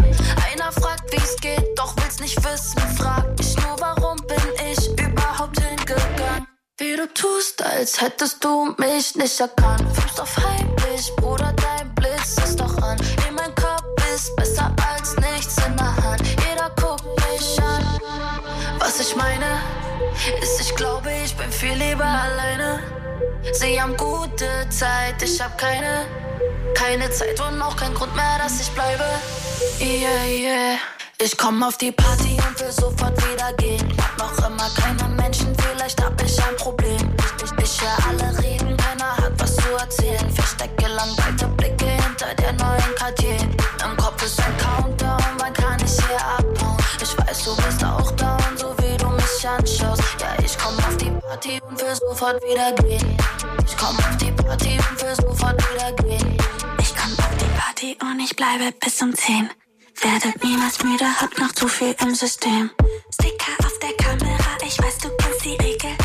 [0.51, 2.79] Einer fragt, wie's geht, doch will's nicht wissen.
[2.99, 4.37] Frag ich nur, warum bin
[4.71, 6.47] ich überhaupt hingegangen?
[6.77, 9.87] Wie du tust, als hättest du mich nicht erkannt.
[9.97, 12.99] Fuß auf heimlich, Bruder, dein Blitz ist doch an.
[13.27, 16.21] In mein Kopf ist besser als nichts in der Hand.
[16.47, 17.99] Jeder guckt mich an.
[18.77, 19.54] Was ich meine,
[20.41, 22.79] ist, ich glaube, ich bin viel lieber alleine.
[23.53, 26.05] Sie haben gute Zeit, ich hab keine,
[26.73, 29.05] keine Zeit und auch kein Grund mehr, dass ich bleibe.
[29.79, 30.77] Yeah, yeah.
[31.21, 33.87] Ich komm auf die Party und will sofort wieder gehen.
[33.97, 37.15] Hab noch immer keine Menschen, vielleicht hab ich ein Problem.
[37.17, 40.29] Ich, ich, ich alle reden, keiner hat was zu erzählen.
[40.31, 43.37] Verstecke langweilte Blicke hinter der neuen Cartier.
[43.83, 46.77] Im Kopf ist ein Countdown, wann kann ich hier abhauen?
[47.01, 49.94] Ich weiß, du bist auch down, so wie du mich anschaust.
[51.35, 53.17] Party und will sofort wieder gehen.
[53.65, 56.37] Ich komm auf die Party und will sofort wieder gehen.
[56.79, 59.49] Ich komm auf die Party und ich bleibe bis um 10.
[60.01, 62.71] Werdet niemals müde, hab noch zu viel im System.
[63.13, 66.04] Sticker auf der Kamera, ich weiß, du kennst die Regel.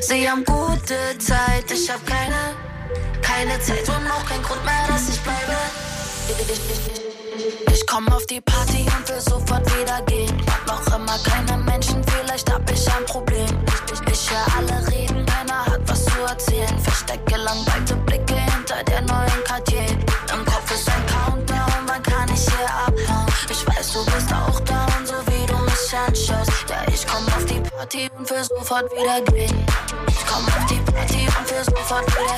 [0.00, 2.54] Sie haben gute Zeit, ich hab keine,
[3.20, 5.56] keine Zeit und auch kein Grund mehr, dass ich bleibe.
[7.72, 10.34] Ich komm auf die Party und will sofort wieder gehen.
[10.66, 13.46] Noch immer keine Menschen, vielleicht hab ich ein Problem.
[13.92, 16.78] Ich, ich, höre alle reden, keiner hat was zu erzählen.
[16.78, 19.86] Verstecke langweilte Blicke hinter der neuen Cartier.
[20.32, 23.26] Im Kopf ist ein Countdown, wann kann ich hier abhauen?
[23.50, 26.51] Ich weiß, du bist auch down, so wie du mich anschaust.
[27.82, 29.66] Party und will sofort wieder gehen.
[30.06, 32.31] Ich komm auf die Party und will sofort wieder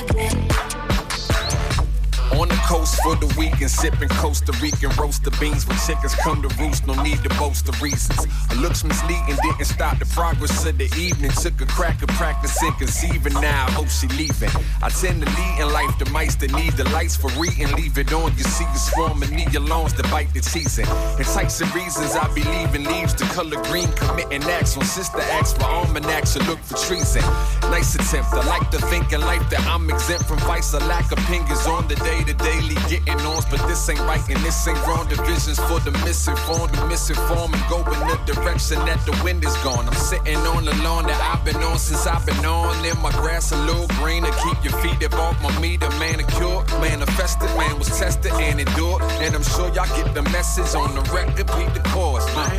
[3.04, 5.68] for the weekend, sipping Costa Rican roaster beans.
[5.68, 8.24] When chickens come to roost, no need to boast the reasons.
[8.48, 11.30] Her looks misleading, didn't stop the progress of the evening.
[11.32, 14.48] Took a crack at practicing conceiving, now I hope she leaving.
[14.82, 17.70] I tend to lead in life the mice that need the lights for reading.
[17.76, 20.88] Leave it on, you see you swarming, need your lawns to bite the teasing.
[21.18, 24.78] Enticing reasons I be leaving leaves the color green, committing acts.
[24.78, 27.22] When sister acts for almanacs, to look for treason.
[27.68, 30.72] Nice attempt, I like to think in life that I'm exempt from vice.
[30.72, 34.22] A lack of opinions on the day to daily getting ons, but this ain't right
[34.28, 35.08] and this ain't wrong.
[35.08, 39.56] Divisions for the misinformed, the misinformed, and go in the direction that the wind is
[39.58, 39.86] gone.
[39.86, 42.84] I'm sitting on the lawn that I've been on since I've been on.
[42.84, 45.88] In my grass a little greener, keep your feet off my meter.
[45.98, 49.02] Manicured, manifested, man was tested and endured.
[49.22, 51.84] And I'm sure y'all get the message on the record, beat the.
[51.94, 52.50] Uh.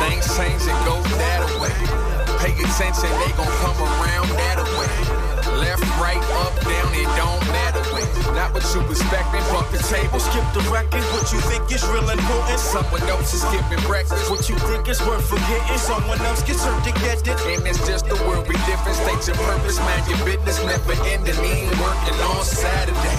[0.00, 1.72] Things change and go that way.
[2.40, 5.35] Pay attention, they gon' come around that way.
[5.56, 7.76] Left, right, up, down, it don't matter.
[8.36, 11.00] Not what you expecting, bump the table, skip the record.
[11.16, 14.28] What you think is real and important, someone else is skipping breakfast.
[14.30, 17.40] What you think is worth forgetting, someone else gets hurt to get it.
[17.48, 18.96] And it's just the world we different.
[19.00, 21.38] State your purpose, mind your business, never ending.
[21.40, 23.16] Ain't working on Saturday.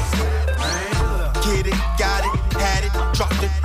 [1.42, 3.07] Get it, got it, had it,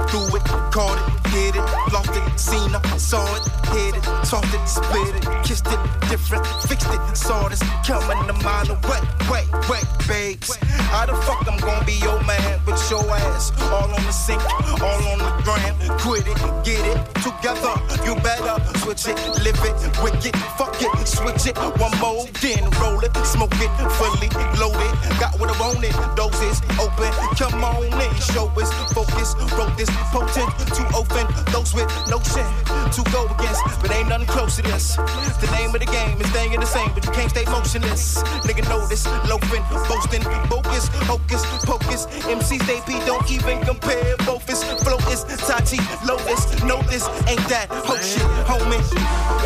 [0.09, 4.53] threw it, caught it, hit it, lost it, seen it, saw it, hit it, talked
[4.53, 9.49] it, split it, kissed it, different, fixed it, saw this coming a mile away, wait,
[9.69, 10.57] wait, babes.
[10.93, 14.43] How the fuck I'm gonna be your man with your ass all on the sink,
[14.81, 15.75] all on the gram?
[15.99, 17.75] Quit it, get it together.
[18.05, 21.57] You better switch it, live it, wicked, fuck it, switch it.
[21.81, 24.29] One more, then roll it, smoke it, fully
[24.61, 24.93] loaded.
[25.19, 27.11] Got what I wanted, doses open.
[27.37, 29.35] Come on in, show us focus.
[29.57, 32.47] Wrote this potent to open those with no notion
[32.95, 34.97] to go against, but ain't nothing close to this.
[35.43, 38.23] The name of the game is staying the same, but you can't stay motionless.
[38.47, 42.07] Nigga know this, loafing, boasting, bogus, hocus, pocus.
[42.31, 44.17] MCs they be don't even compare.
[44.19, 46.45] Both is flow is Tati, Lotus,
[46.87, 48.83] this, ain't that ho shit, homie.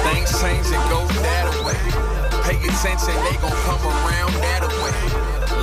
[0.04, 2.15] Things change and go that way.
[2.46, 4.94] Pay attention, they gon' come around that way.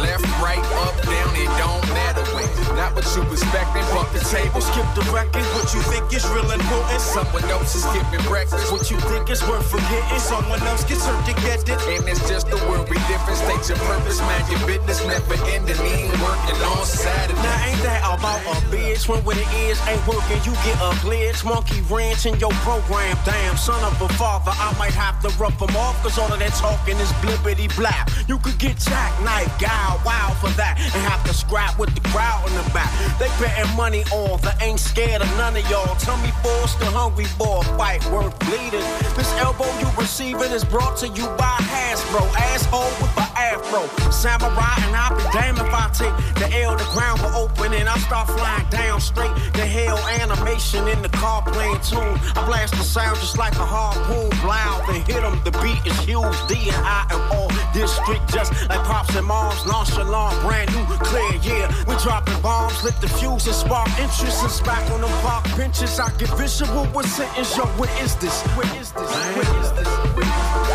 [0.03, 2.43] Left, right, up, down, it don't matter way.
[2.75, 5.45] Not what you expecting, but the table skip the record.
[5.55, 6.99] What you think is real and important?
[6.99, 8.71] Someone else is skipping breakfast.
[8.71, 10.19] What you think is worth forgetting?
[10.19, 11.79] Someone else gets hurt to get it.
[11.87, 13.19] And it's just the world we in.
[13.35, 15.77] State your purpose, mind your business, never ending.
[15.79, 17.39] Ain't working on Saturday.
[17.39, 19.07] Now ain't that about a bitch?
[19.07, 21.45] When what it is ain't working, you get a glitch.
[21.45, 23.17] Monkey ranch in your program.
[23.23, 26.01] Damn, son of a father, I might have to rough them off.
[26.01, 28.09] Cause all of that talking is blippity blap.
[28.27, 32.41] You could get jackknife, guy, wild for that and have to scrap with the crowd
[32.47, 32.89] in the back.
[33.19, 35.95] They betting money on that ain't scared of none of y'all.
[35.97, 38.87] Tell me force the hungry boy fight worth bleeding.
[39.15, 42.23] This elbow you receiving is brought to you by Hasbro.
[42.49, 43.83] Asshole with an afro.
[44.11, 47.87] Samurai and I'll be damned if I take the L, the ground will open and
[47.89, 49.97] I start flying down straight The hell.
[50.23, 52.15] Animation in the car playing tune.
[52.37, 54.29] I blast the sound just like a harpoon.
[54.41, 55.35] Blow, then hit them.
[55.43, 56.37] The beat is huge.
[56.47, 59.65] D and I am all district just like pops and moms.
[59.65, 61.67] No nonchalant, brand new, clear, yeah.
[61.87, 64.43] We dropping bombs, lit the fuse and spark interest.
[64.43, 65.99] And back on the park benches.
[65.99, 68.41] I get visual with sentence, yo, what is this?
[68.55, 69.11] What is this?
[69.35, 69.89] What is this?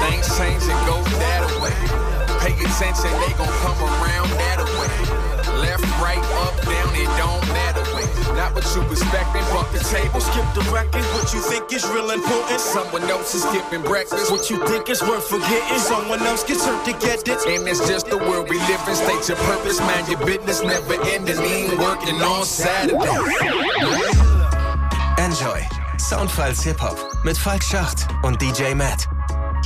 [0.02, 1.97] Things change and go that way.
[2.88, 4.96] Pay attention, they gon' come around that way.
[5.60, 8.08] Left, right, up, down, it don't matter way.
[8.32, 11.04] Not what you expecting, but the table skip the record.
[11.12, 12.60] What you think is real important?
[12.60, 14.30] Someone else is skipping breakfast.
[14.30, 15.78] What you think is worth forgetting?
[15.78, 17.44] Someone else gets hurt to get it.
[17.44, 18.96] And it's just the world we live in.
[18.96, 21.36] State your purpose, mind your business, never ending.
[21.36, 22.96] Ain't working on Saturday.
[25.20, 25.60] Enjoy.
[25.98, 29.17] Soundfiles Hip Hop mit Falk Schacht und DJ Matt.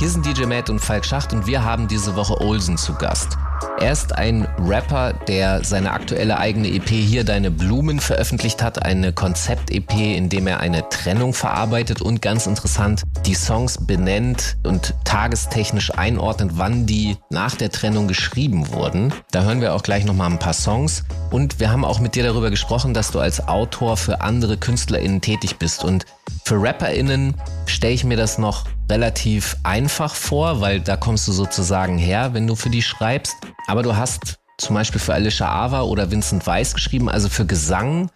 [0.03, 3.37] Hier sind DJ Matt und Falk Schacht und wir haben diese Woche Olsen zu Gast.
[3.79, 9.13] Er ist ein Rapper, der seine aktuelle eigene EP Hier Deine Blumen veröffentlicht hat, eine
[9.13, 15.97] Konzept-EP, in dem er eine Trennung verarbeitet und ganz interessant die Songs benennt und tagestechnisch
[15.97, 19.13] einordnet, wann die nach der Trennung geschrieben wurden.
[19.31, 22.25] Da hören wir auch gleich nochmal ein paar Songs und wir haben auch mit dir
[22.25, 26.05] darüber gesprochen, dass du als Autor für andere KünstlerInnen tätig bist und
[26.43, 27.35] für RapperInnen
[27.67, 32.45] stelle ich mir das noch relativ einfach vor, weil da kommst du sozusagen her, wenn
[32.45, 33.35] du für die schreibst.
[33.65, 38.11] Aber du hast zum Beispiel für Alicia Ava oder Vincent Weiss geschrieben, also für Gesang.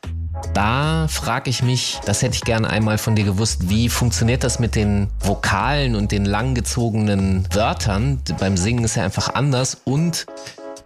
[0.53, 4.59] Da frage ich mich, das hätte ich gerne einmal von dir gewusst, wie funktioniert das
[4.59, 8.21] mit den Vokalen und den langgezogenen Wörtern?
[8.39, 10.27] Beim Singen ist ja einfach anders und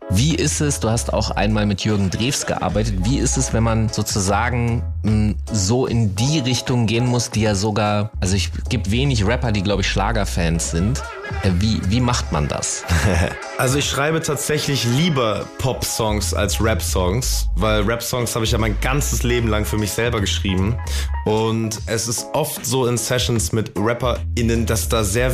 [0.09, 3.63] wie ist es, du hast auch einmal mit Jürgen Drews gearbeitet, wie ist es, wenn
[3.63, 8.91] man sozusagen hm, so in die Richtung gehen muss, die ja sogar, also ich gibt
[8.91, 11.01] wenig Rapper, die glaube ich Schlagerfans sind.
[11.43, 12.83] Äh, wie, wie macht man das?
[13.57, 19.21] Also ich schreibe tatsächlich lieber Pop-Songs als Rap-Songs, weil Rap-Songs habe ich ja mein ganzes
[19.21, 20.79] Leben lang für mich selber geschrieben.
[21.25, 25.31] Und es ist oft so in Sessions mit RapperInnen, dass da sehr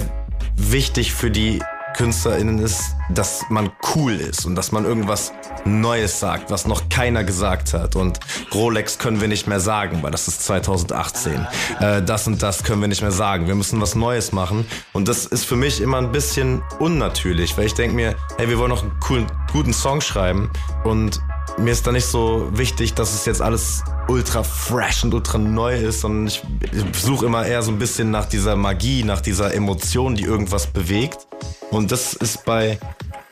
[0.57, 1.61] wichtig für die
[1.98, 5.34] KünstlerInnen ist, dass man cool ist und dass man irgendwas
[5.66, 7.95] Neues sagt, was noch keiner gesagt hat.
[7.95, 8.20] Und
[8.54, 11.48] Rolex können wir nicht mehr sagen, weil das ist 2018.
[11.80, 13.48] Äh, das und das können wir nicht mehr sagen.
[13.48, 14.68] Wir müssen was Neues machen.
[14.93, 18.60] Und das ist für mich immer ein bisschen unnatürlich, weil ich denke mir, hey, wir
[18.60, 20.52] wollen noch einen coolen, guten Song schreiben
[20.84, 21.20] und
[21.58, 25.76] mir ist da nicht so wichtig, dass es jetzt alles ultra fresh und ultra neu
[25.76, 29.53] ist, sondern ich, ich suche immer eher so ein bisschen nach dieser Magie, nach dieser
[29.53, 31.28] Emotion, die irgendwas bewegt.
[31.72, 32.80] Und das ist bei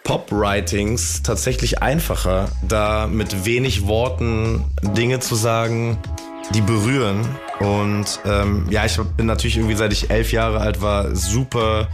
[0.03, 5.97] Pop-Writings tatsächlich einfacher, da mit wenig Worten Dinge zu sagen,
[6.53, 7.25] die berühren.
[7.59, 11.87] Und ähm, ja, ich bin natürlich irgendwie, seit ich elf Jahre alt war, super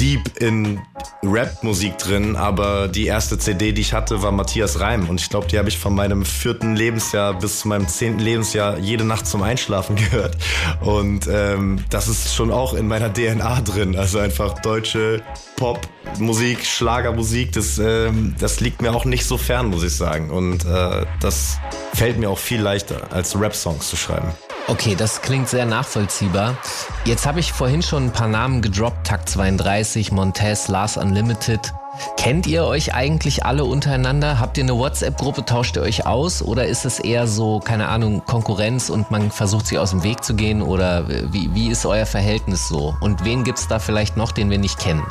[0.00, 0.80] deep in
[1.22, 5.08] Rap-Musik drin, aber die erste CD, die ich hatte, war Matthias Reim.
[5.08, 8.78] Und ich glaube, die habe ich von meinem vierten Lebensjahr bis zu meinem zehnten Lebensjahr
[8.78, 10.38] jede Nacht zum Einschlafen gehört.
[10.80, 13.96] Und ähm, das ist schon auch in meiner DNA drin.
[13.96, 15.22] Also einfach deutsche
[15.56, 20.30] Pop-Musik, Schlagermusik, das, ähm, das liegt mir auch nicht so fern, muss ich sagen.
[20.30, 21.58] Und äh, das
[21.92, 23.38] fällt mir auch viel leichter, als
[23.80, 24.28] Rap-Songs zu schreiben.
[24.68, 26.56] Okay, das klingt sehr nachvollziehbar.
[27.04, 29.06] Jetzt habe ich vorhin schon ein paar Namen gedroppt.
[29.06, 31.72] Takt 32, Montez, Lars Unlimited.
[32.16, 34.38] Kennt ihr euch eigentlich alle untereinander?
[34.38, 35.44] Habt ihr eine WhatsApp-Gruppe?
[35.44, 36.40] Tauscht ihr euch aus?
[36.40, 40.22] Oder ist es eher so, keine Ahnung, Konkurrenz und man versucht sich aus dem Weg
[40.22, 40.62] zu gehen?
[40.62, 42.94] Oder wie, wie ist euer Verhältnis so?
[43.00, 45.02] Und wen gibt's da vielleicht noch, den wir nicht kennen?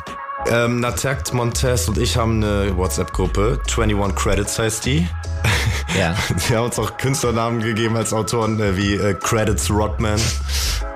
[0.48, 3.60] Ähm, Natakt, Montez und ich haben eine WhatsApp-Gruppe.
[3.66, 5.08] 21 Credits heißt die.
[5.98, 6.14] Ja.
[6.36, 10.20] Sie haben uns auch Künstlernamen gegeben als Autoren, äh, wie äh, Credits Rodman.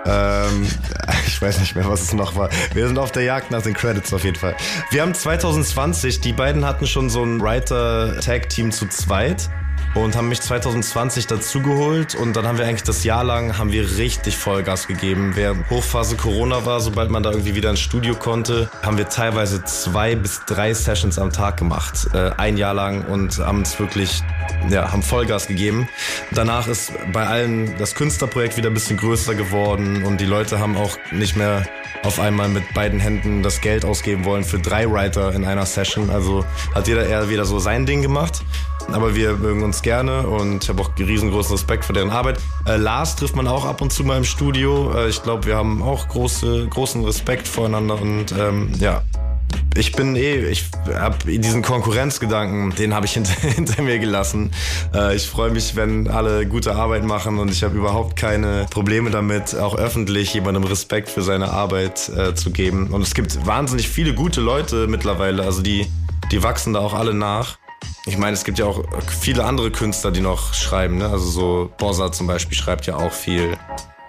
[0.07, 0.67] Ähm,
[1.27, 2.49] ich weiß nicht mehr, was es noch war.
[2.73, 4.57] Wir sind auf der Jagd nach den Credits auf jeden Fall.
[4.91, 9.51] Wir haben 2020, die beiden hatten schon so ein Writer-Tag-Team zu zweit
[9.95, 13.97] und haben mich 2020 dazugeholt und dann haben wir eigentlich das Jahr lang haben wir
[13.97, 15.33] richtig Vollgas gegeben.
[15.35, 19.63] Während Hochphase Corona war, sobald man da irgendwie wieder ins Studio konnte, haben wir teilweise
[19.65, 24.23] zwei bis drei Sessions am Tag gemacht, äh, ein Jahr lang und haben es wirklich,
[24.69, 25.89] ja, haben Vollgas gegeben.
[26.33, 30.77] Danach ist bei allen das Künstlerprojekt wieder ein bisschen größer geworden und die Leute haben
[30.77, 31.67] auch nicht mehr
[32.03, 36.11] auf einmal mit beiden Händen das Geld ausgeben wollen für drei Writer in einer Session.
[36.11, 38.43] Also hat jeder eher wieder so sein Ding gemacht.
[38.93, 42.41] Aber wir mögen uns gerne und ich habe auch riesengroßen Respekt für deren Arbeit.
[42.67, 44.93] Äh, Lars trifft man auch ab und zu mal im Studio.
[44.93, 49.03] Äh, ich glaube, wir haben auch große, großen Respekt voreinander und ähm, ja,
[49.77, 54.51] ich bin eh, ich habe diesen Konkurrenzgedanken, den habe ich hinter, hinter, mir gelassen.
[54.95, 59.11] Äh, ich freue mich, wenn alle gute Arbeit machen und ich habe überhaupt keine Probleme
[59.11, 62.89] damit, auch öffentlich jemandem Respekt für seine Arbeit äh, zu geben.
[62.89, 65.87] Und es gibt wahnsinnig viele gute Leute mittlerweile, also die,
[66.31, 67.59] die wachsen da auch alle nach.
[68.07, 70.99] Ich meine, es gibt ja auch viele andere Künstler, die noch schreiben.
[70.99, 71.09] Ne?
[71.09, 73.57] Also so Bossa zum Beispiel schreibt ja auch viel.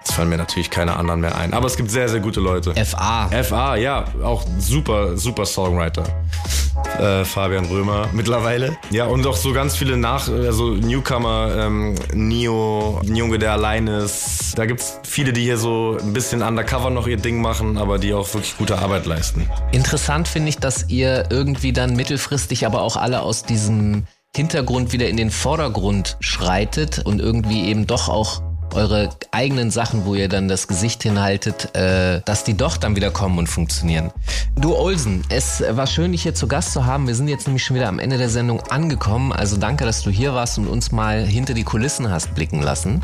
[0.05, 1.51] Jetzt fallen mir natürlich keine anderen mehr ein.
[1.51, 2.75] Aber es gibt sehr, sehr gute Leute.
[2.85, 3.27] FA.
[3.43, 4.05] FA, ja.
[4.23, 6.03] Auch super, super Songwriter.
[6.99, 8.77] Äh, Fabian Römer mittlerweile.
[8.91, 13.87] Ja, und auch so ganz viele Nach-, also Newcomer, ähm, Nio, ein Junge, der allein
[13.87, 14.55] ist.
[14.55, 17.97] Da gibt es viele, die hier so ein bisschen undercover noch ihr Ding machen, aber
[17.97, 19.49] die auch wirklich gute Arbeit leisten.
[19.71, 25.09] Interessant finde ich, dass ihr irgendwie dann mittelfristig aber auch alle aus diesem Hintergrund wieder
[25.09, 28.41] in den Vordergrund schreitet und irgendwie eben doch auch
[28.75, 33.11] eure eigenen Sachen, wo ihr dann das Gesicht hinhaltet, äh, dass die doch dann wieder
[33.11, 34.11] kommen und funktionieren.
[34.55, 37.07] Du Olsen, es war schön, dich hier zu Gast zu haben.
[37.07, 39.31] Wir sind jetzt nämlich schon wieder am Ende der Sendung angekommen.
[39.31, 43.01] Also danke, dass du hier warst und uns mal hinter die Kulissen hast blicken lassen.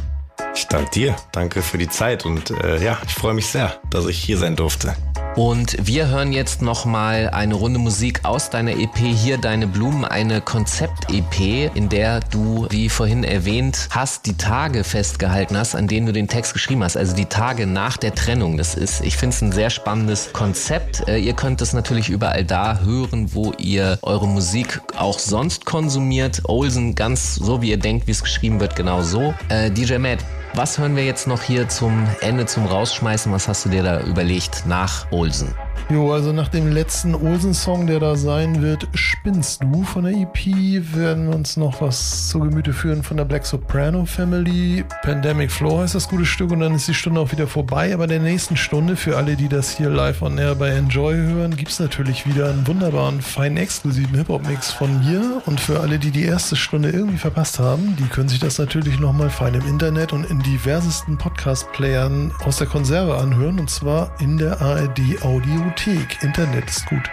[0.56, 1.16] Ich danke dir.
[1.32, 4.56] Danke für die Zeit und äh, ja, ich freue mich sehr, dass ich hier sein
[4.56, 4.96] durfte.
[5.36, 10.42] Und wir hören jetzt nochmal eine Runde Musik aus deiner EP Hier Deine Blumen, eine
[10.42, 16.12] Konzept-EP, in der du, wie vorhin erwähnt hast, die Tage festgehalten hast, an denen du
[16.12, 16.98] den Text geschrieben hast.
[16.98, 18.58] Also die Tage nach der Trennung.
[18.58, 21.08] Das ist, ich finde es ein sehr spannendes Konzept.
[21.08, 26.42] Äh, ihr könnt es natürlich überall da hören, wo ihr eure Musik auch sonst konsumiert.
[26.44, 29.34] Olsen ganz so, wie ihr denkt, wie es geschrieben wird, genau so.
[29.48, 30.20] Äh, DJ Matt,
[30.54, 33.32] was hören wir jetzt noch hier zum Ende, zum Rausschmeißen?
[33.32, 35.56] Was hast du dir da überlegt nach Olsen?
[35.90, 38.88] Jo, also nach dem letzten Olsen-Song, der da sein wird,
[39.22, 40.48] Spinnst du von der EP,
[40.96, 44.84] werden wir uns noch was zu Gemüte führen von der Black Soprano Family.
[45.04, 47.94] Pandemic Floor heißt das gute Stück und dann ist die Stunde auch wieder vorbei.
[47.94, 51.14] Aber in der nächsten Stunde, für alle, die das hier live on air bei Enjoy
[51.14, 55.44] hören, gibt es natürlich wieder einen wunderbaren, feinen, exklusiven Hip-Hop-Mix von mir.
[55.46, 59.00] Und für alle, die die erste Stunde irgendwie verpasst haben, die können sich das natürlich
[59.00, 63.60] nochmal fein im Internet und in diversesten Podcast-Playern aus der Konserve anhören.
[63.60, 66.24] Und zwar in der ARD Audio Bibliothek.
[66.24, 67.10] Internet ist gut.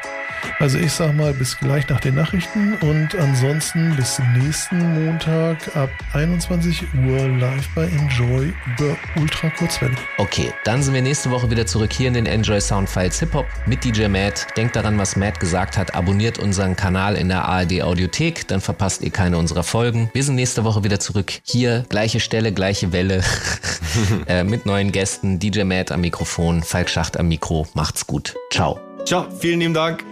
[0.61, 5.91] Also ich sag mal bis gleich nach den Nachrichten und ansonsten bis nächsten Montag ab
[6.13, 9.95] 21 Uhr live bei Enjoy über Ultra Kurzwelle.
[10.19, 13.47] Okay, dann sind wir nächste Woche wieder zurück hier in den Enjoy Soundfiles Hip Hop
[13.67, 14.47] mit DJ Matt.
[14.57, 15.95] Denkt daran, was Matt gesagt hat.
[15.95, 20.11] Abonniert unseren Kanal in der ARD Audiothek, dann verpasst ihr keine unserer Folgen.
[20.13, 23.23] Wir sind nächste Woche wieder zurück hier, gleiche Stelle, gleiche Welle
[24.27, 25.39] äh, mit neuen Gästen.
[25.39, 27.67] DJ Matt am Mikrofon, Falk Schacht am Mikro.
[27.75, 28.35] Macht's gut.
[28.53, 28.88] Ciao.
[29.09, 30.05] Ciao, vielen lieben Dank.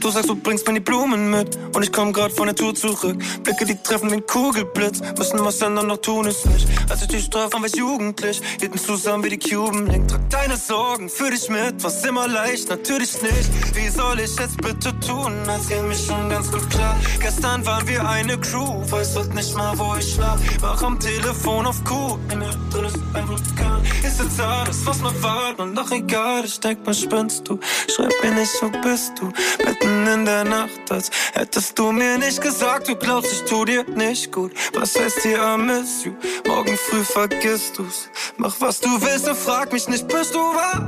[0.00, 2.74] Du sagst, du bringst mir die Blumen mit und ich komm grad von der Tour
[2.74, 3.16] zurück.
[3.44, 6.66] Blicke, die treffen ein Kugelblitz, müssen was ändern, doch tun es nicht.
[6.90, 10.08] Als ich dich traf, waren wir jugendlich, hielten zusammen wie die Cuban Link.
[10.08, 13.76] Trag deine Sorgen für dich mit, was immer leicht, natürlich nicht.
[13.76, 16.98] Wie soll ich jetzt bitte tun, als ging mir schon ganz gut klar.
[17.20, 20.40] Gestern waren wir eine Crew, weiß heute nicht mal, wo ich schlaf.
[20.60, 23.82] Wach am Telefon auf Kuh, in mir drin ist ein Vulkan.
[24.22, 27.58] Jetzt alles, was man war, und doch egal, ich denk, mal spinnst du.
[27.92, 29.32] Schreib mir nicht, wo bist du,
[29.64, 33.82] mitten in der Nacht, als hättest du mir nicht gesagt, du glaubst, ich tu dir
[33.82, 34.52] nicht gut.
[34.74, 36.12] Was heißt hier I miss you?
[36.46, 38.08] Morgen früh vergisst du's.
[38.36, 40.82] Mach was du willst und frag mich nicht, bist du wach?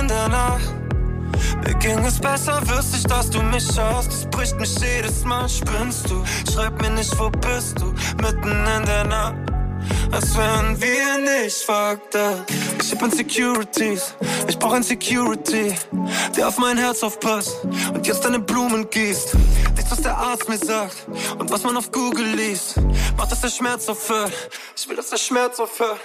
[0.00, 0.74] In der Nacht.
[1.64, 4.08] Mir ging es besser, wüsste ich, dass du mich schaust.
[4.08, 6.24] Das bricht mich jedes Mal, spinnst du.
[6.52, 7.94] Schreib mir nicht, wo bist du?
[8.20, 9.55] Mitten in der Nacht
[10.12, 12.46] als wären wir nicht fucked up.
[12.80, 14.14] Ich hab Insecurities,
[14.48, 15.74] ich brauch ein Security,
[16.36, 19.34] der auf mein Herz aufpasst und jetzt deine Blumen gießt.
[19.76, 21.06] Nichts, was der Arzt mir sagt
[21.38, 22.76] und was man auf Google liest,
[23.16, 24.32] macht, dass der Schmerz aufhört.
[24.76, 26.00] Ich will, dass der Schmerz aufhört.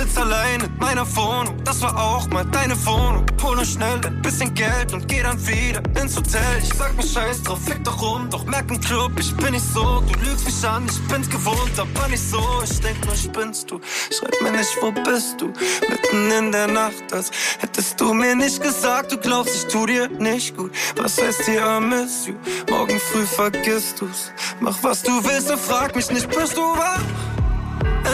[0.00, 3.26] Sitz allein in meiner Wohnung, das war auch mal deine Wohnung.
[3.42, 6.40] Hol nur schnell ein bisschen Geld und geh dann wieder ins Hotel.
[6.62, 9.74] Ich sag mir scheiß drauf, fick doch rum, doch merk im Club, ich bin nicht
[9.74, 10.00] so.
[10.00, 12.40] Du lügst mich an, ich bin's gewohnt, aber nicht so.
[12.64, 13.78] Ich denk nur, spinnst du.
[14.10, 15.48] Schreib mir nicht, wo bist du?
[15.90, 20.08] Mitten in der Nacht, als hättest du mir nicht gesagt, du glaubst, ich tu dir
[20.08, 20.72] nicht gut.
[20.96, 22.34] Was heißt hier, I miss you?
[22.70, 24.32] Morgen früh vergisst du's.
[24.60, 27.02] Mach was du willst und frag mich nicht, bist du wach?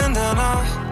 [0.05, 0.87] In der Nacht.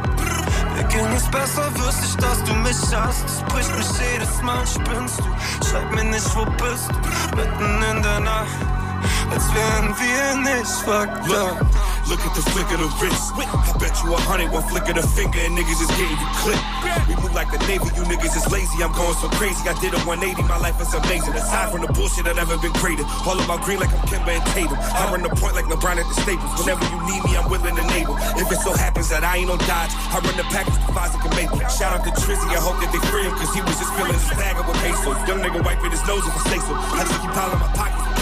[0.76, 3.26] Mir ging es besser, wüsste ich, dass du mich hast.
[3.26, 5.66] Es bricht mich jedes Mal, spinnst du.
[5.66, 7.36] Schreib mir nicht, wo bist du?
[7.38, 8.85] Mitten in der Nacht.
[9.32, 11.66] Als wären wir nicht fucked up.
[12.06, 13.34] Look at the flick of the wrist.
[13.34, 16.30] I bet you a hundred, one flick of the finger, and niggas is getting you
[16.38, 16.62] clipped.
[17.10, 18.86] We move like the Navy, you niggas is lazy.
[18.86, 19.66] I'm going so crazy.
[19.66, 21.34] I did a 180, my life is amazing.
[21.34, 23.02] Aside from the bullshit, I've never been greater.
[23.26, 24.78] All about green like I'm Kimber and Tatum.
[24.78, 26.46] I run the point like LeBron at the Staples.
[26.62, 28.14] Whenever you need me, I'm willing to enable.
[28.38, 31.18] If it so happens that I ain't no dodge, I run the package to Fonzie
[31.18, 31.66] can make it.
[31.74, 34.14] Shout out to Trizzy, I hope that they free him, cause he was just feeling
[34.14, 35.18] his bag up with pesos.
[35.26, 36.78] Young nigga wiping his nose if I say so.
[36.78, 38.15] I just keep piling my pockets.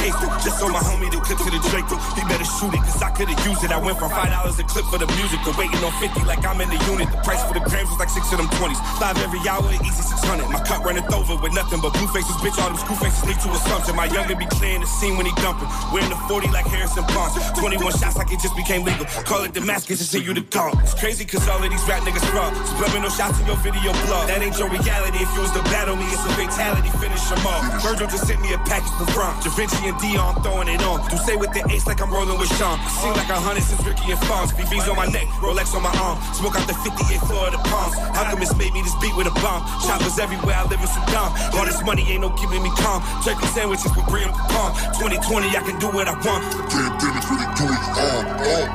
[0.44, 1.96] Just on my homie, the clip to the Draco.
[2.20, 3.72] He better shoot it, cause I could've used it.
[3.72, 6.60] I went from $5 a clip for the music to waiting on 50 like I'm
[6.60, 7.08] in the unit.
[7.08, 8.76] The price for the grams was like six of them 20s.
[9.00, 10.44] Five every hour, easy 600.
[10.52, 12.60] My cup running over with nothing but blue faces, bitch.
[12.60, 13.96] All them screw faces lead to assumption.
[13.96, 15.72] My youngin' be clearing the scene when he dumping.
[15.96, 17.40] Wearing the 40 like Harrison Barnes.
[17.56, 19.08] 21 shots like it just became legal.
[19.24, 20.76] Call it Damascus and send you the call.
[20.84, 22.52] It's crazy cause all of these rap niggas fraud.
[22.76, 24.28] Subliminal shots in your video blog.
[24.28, 25.24] That ain't your reality.
[25.24, 26.92] If you was to battle me, it's a fatality.
[27.00, 27.64] Finish them all.
[27.80, 29.32] Virgil just sent me a package from Bron.
[29.40, 31.02] Da Vinci and Dion throwing it on.
[31.10, 32.80] Do say with the ace like I'm rolling with Sean.
[33.02, 34.52] Seem like a hundred since Ricky and Fonz.
[34.54, 36.18] BV's on my neck, Rolex on my arm.
[36.34, 37.96] Smoke out the 58 floor of the palms.
[38.18, 39.66] Alchemist made me this beat with a bomb.
[39.86, 41.30] Choppers everywhere, I live in Sudan.
[41.54, 43.04] All this money ain't no keeping me calm.
[43.24, 44.72] Turkey sandwiches with brie and pecan.
[45.00, 46.42] 2020, I can do what I want.
[46.70, 48.68] Pandemic really doing all, all.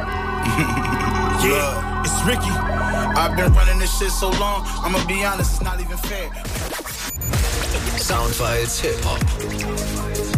[1.44, 2.54] yeah, it's Ricky.
[3.18, 6.30] I've been running this shit so long, I'ma be honest, it's not even fair.
[7.98, 10.37] Soundfiles Hip Hop.